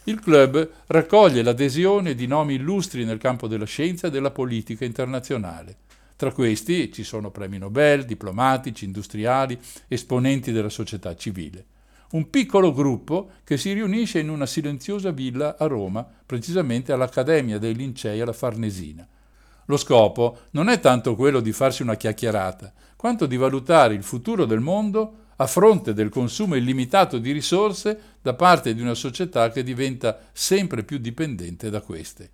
[0.05, 5.77] Il club raccoglie l'adesione di nomi illustri nel campo della scienza e della politica internazionale.
[6.15, 11.65] Tra questi ci sono premi Nobel, diplomatici, industriali, esponenti della società civile.
[12.11, 17.75] Un piccolo gruppo che si riunisce in una silenziosa villa a Roma, precisamente all'Accademia dei
[17.75, 19.07] Lincei alla Farnesina.
[19.71, 24.43] Lo scopo non è tanto quello di farsi una chiacchierata, quanto di valutare il futuro
[24.43, 29.63] del mondo a fronte del consumo illimitato di risorse da parte di una società che
[29.63, 32.31] diventa sempre più dipendente da queste.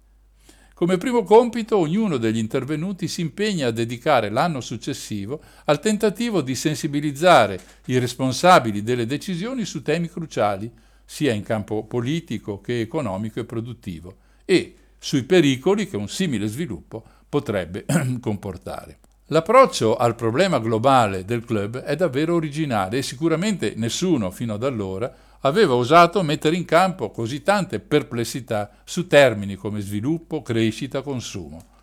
[0.73, 6.55] Come primo compito ognuno degli intervenuti si impegna a dedicare l'anno successivo al tentativo di
[6.55, 10.71] sensibilizzare i responsabili delle decisioni su temi cruciali,
[11.05, 17.03] sia in campo politico che economico e produttivo, e sui pericoli che un simile sviluppo
[17.29, 17.85] potrebbe
[18.19, 18.99] comportare.
[19.27, 25.13] L'approccio al problema globale del club è davvero originale e sicuramente nessuno fino ad allora
[25.41, 31.75] aveva osato mettere in campo così tante perplessità su termini come sviluppo, crescita, consumo.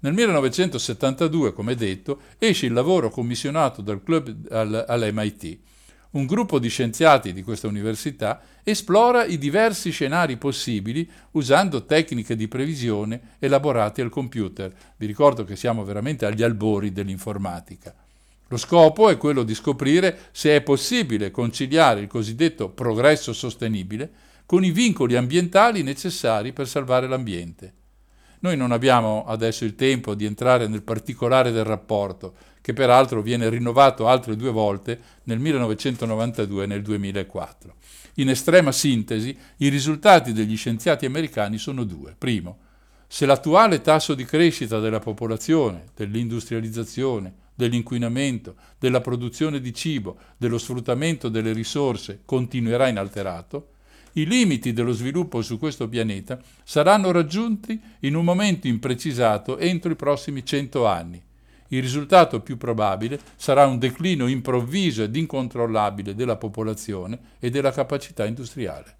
[0.00, 5.58] Nel 1972, come detto, esce il lavoro commissionato dal club all'MIT
[6.14, 12.48] un gruppo di scienziati di questa università esplora i diversi scenari possibili usando tecniche di
[12.48, 14.72] previsione elaborate al computer.
[14.96, 17.94] Vi ricordo che siamo veramente agli albori dell'informatica.
[18.48, 24.10] Lo scopo è quello di scoprire se è possibile conciliare il cosiddetto progresso sostenibile
[24.46, 27.72] con i vincoli ambientali necessari per salvare l'ambiente.
[28.44, 33.48] Noi non abbiamo adesso il tempo di entrare nel particolare del rapporto, che peraltro viene
[33.48, 37.74] rinnovato altre due volte nel 1992 e nel 2004.
[38.16, 42.14] In estrema sintesi, i risultati degli scienziati americani sono due.
[42.18, 42.58] Primo,
[43.06, 51.30] se l'attuale tasso di crescita della popolazione, dell'industrializzazione, dell'inquinamento, della produzione di cibo, dello sfruttamento
[51.30, 53.68] delle risorse continuerà inalterato,
[54.14, 59.96] i limiti dello sviluppo su questo pianeta saranno raggiunti in un momento imprecisato entro i
[59.96, 61.22] prossimi 100 anni
[61.68, 68.26] il risultato più probabile sarà un declino improvviso ed incontrollabile della popolazione e della capacità
[68.26, 68.96] industriale.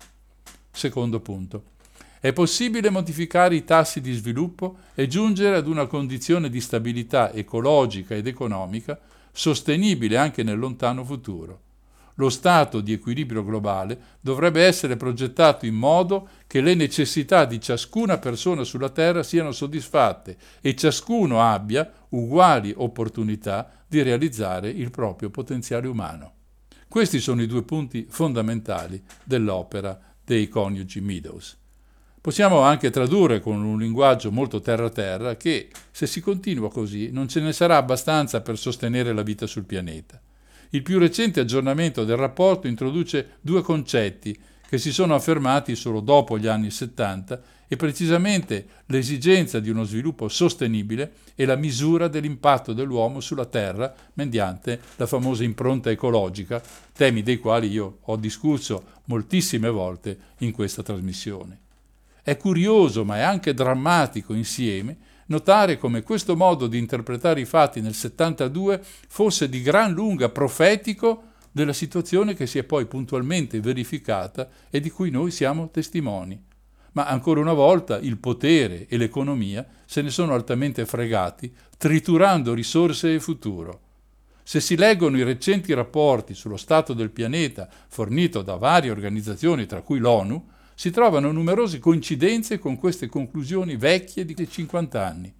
[0.70, 1.72] Secondo punto.
[2.18, 8.14] È possibile modificare i tassi di sviluppo e giungere ad una condizione di stabilità ecologica
[8.14, 8.98] ed economica
[9.30, 11.63] sostenibile anche nel lontano futuro
[12.14, 18.18] lo stato di equilibrio globale dovrebbe essere progettato in modo che le necessità di ciascuna
[18.18, 25.88] persona sulla Terra siano soddisfatte e ciascuno abbia uguali opportunità di realizzare il proprio potenziale
[25.88, 26.32] umano.
[26.88, 31.58] Questi sono i due punti fondamentali dell'opera dei coniugi Meadows.
[32.20, 37.40] Possiamo anche tradurre con un linguaggio molto terra-terra che, se si continua così, non ce
[37.40, 40.18] ne sarà abbastanza per sostenere la vita sul pianeta.
[40.74, 44.36] Il più recente aggiornamento del rapporto introduce due concetti
[44.68, 50.26] che si sono affermati solo dopo gli anni 70 e precisamente l'esigenza di uno sviluppo
[50.26, 56.60] sostenibile e la misura dell'impatto dell'uomo sulla Terra mediante la famosa impronta ecologica,
[56.92, 61.60] temi dei quali io ho discusso moltissime volte in questa trasmissione.
[62.20, 64.96] È curioso, ma è anche drammatico insieme,
[65.26, 71.32] notare come questo modo di interpretare i fatti nel 72 fosse di gran lunga profetico
[71.50, 76.42] della situazione che si è poi puntualmente verificata e di cui noi siamo testimoni.
[76.92, 83.14] Ma ancora una volta il potere e l'economia se ne sono altamente fregati, triturando risorse
[83.14, 83.80] e futuro.
[84.42, 89.80] Se si leggono i recenti rapporti sullo stato del pianeta fornito da varie organizzazioni, tra
[89.80, 95.32] cui l'ONU, si trovano numerose coincidenze con queste conclusioni vecchie di 50 anni.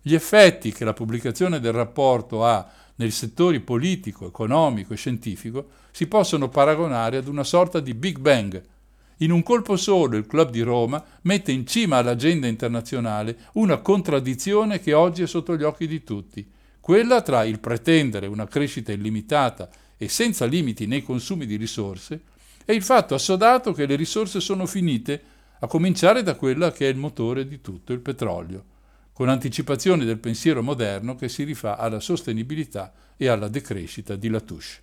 [0.00, 6.06] Gli effetti che la pubblicazione del rapporto ha nei settori politico, economico e scientifico si
[6.06, 8.62] possono paragonare ad una sorta di Big Bang
[9.18, 14.78] In un colpo solo il Club di Roma mette in cima all'agenda internazionale una contraddizione
[14.80, 16.46] che oggi è sotto gli occhi di tutti,
[16.80, 22.20] quella tra il pretendere una crescita illimitata e senza limiti nei consumi di risorse
[22.66, 25.22] e il fatto assodato che le risorse sono finite,
[25.60, 28.64] a cominciare da quella che è il motore di tutto, il petrolio,
[29.12, 34.82] con anticipazioni del pensiero moderno che si rifà alla sostenibilità e alla decrescita di Latouche.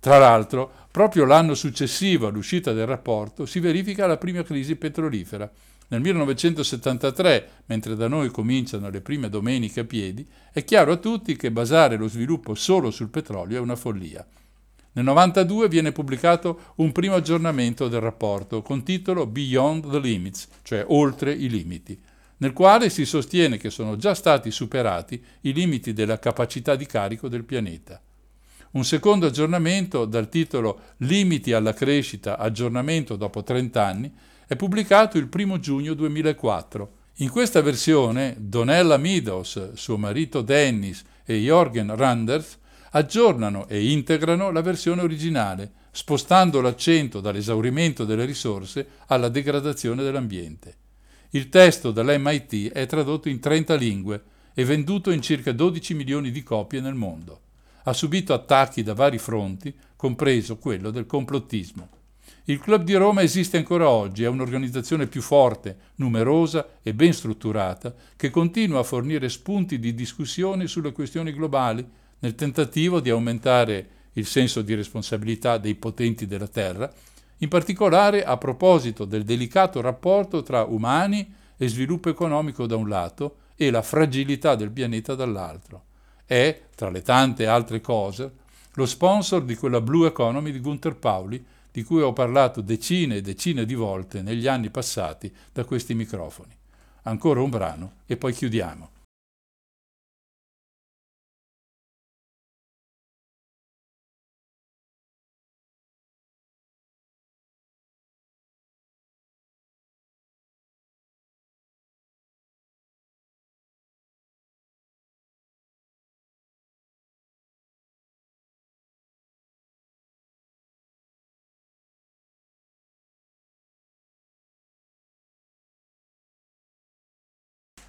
[0.00, 5.50] Tra l'altro, proprio l'anno successivo all'uscita del rapporto si verifica la prima crisi petrolifera.
[5.88, 11.36] Nel 1973, mentre da noi cominciano le prime domeniche a piedi, è chiaro a tutti
[11.36, 14.26] che basare lo sviluppo solo sul petrolio è una follia.
[14.96, 20.86] Nel 1992 viene pubblicato un primo aggiornamento del rapporto con titolo Beyond the Limits, cioè
[20.88, 22.00] oltre i limiti,
[22.38, 27.28] nel quale si sostiene che sono già stati superati i limiti della capacità di carico
[27.28, 28.00] del pianeta.
[28.70, 34.10] Un secondo aggiornamento dal titolo Limiti alla crescita, aggiornamento dopo 30 anni,
[34.46, 36.92] è pubblicato il 1 giugno 2004.
[37.16, 42.58] In questa versione Donella Meadows, suo marito Dennis e Jorgen Randers
[42.96, 50.76] aggiornano e integrano la versione originale, spostando l'accento dall'esaurimento delle risorse alla degradazione dell'ambiente.
[51.30, 54.22] Il testo dall'MIT è tradotto in 30 lingue
[54.54, 57.40] e venduto in circa 12 milioni di copie nel mondo
[57.88, 61.88] ha subito attacchi da vari fronti, compreso quello del complottismo.
[62.44, 67.94] Il Club di Roma esiste ancora oggi, è un'organizzazione più forte, numerosa e ben strutturata,
[68.16, 71.88] che continua a fornire spunti di discussione sulle questioni globali,
[72.26, 76.92] nel tentativo di aumentare il senso di responsabilità dei potenti della Terra,
[77.38, 83.36] in particolare a proposito del delicato rapporto tra umani e sviluppo economico da un lato
[83.54, 85.84] e la fragilità del pianeta dall'altro
[86.24, 88.32] è, tra le tante altre cose,
[88.74, 93.20] lo sponsor di quella Blue Economy di Gunther Pauli, di cui ho parlato decine e
[93.22, 96.54] decine di volte negli anni passati da questi microfoni.
[97.02, 98.90] Ancora un brano e poi chiudiamo.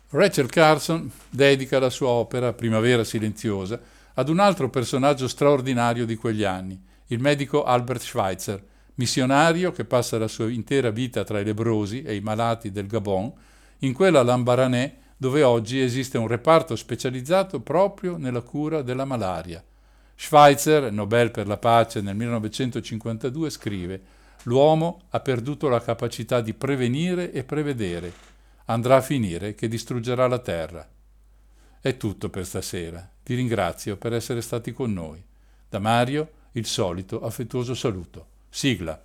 [0.09, 3.77] Rachel Carson dedica la sua opera Primavera silenziosa
[4.13, 8.63] ad un altro personaggio straordinario di quegli anni, il medico Albert Schweitzer,
[8.95, 13.33] missionario che passa la sua intera vita tra i lebrosi e i malati del Gabon,
[13.79, 19.61] in quella Lambaranè dove oggi esiste un reparto specializzato proprio nella cura della malaria.
[20.15, 24.01] Schweitzer, Nobel per la pace nel 1952, scrive
[24.43, 28.35] L'uomo ha perduto la capacità di prevenire e prevedere
[28.69, 30.87] andrà a finire che distruggerà la terra.
[31.79, 33.09] È tutto per stasera.
[33.23, 35.23] Vi ringrazio per essere stati con noi.
[35.69, 38.27] Da Mario il solito affettuoso saluto.
[38.49, 38.95] Sigla.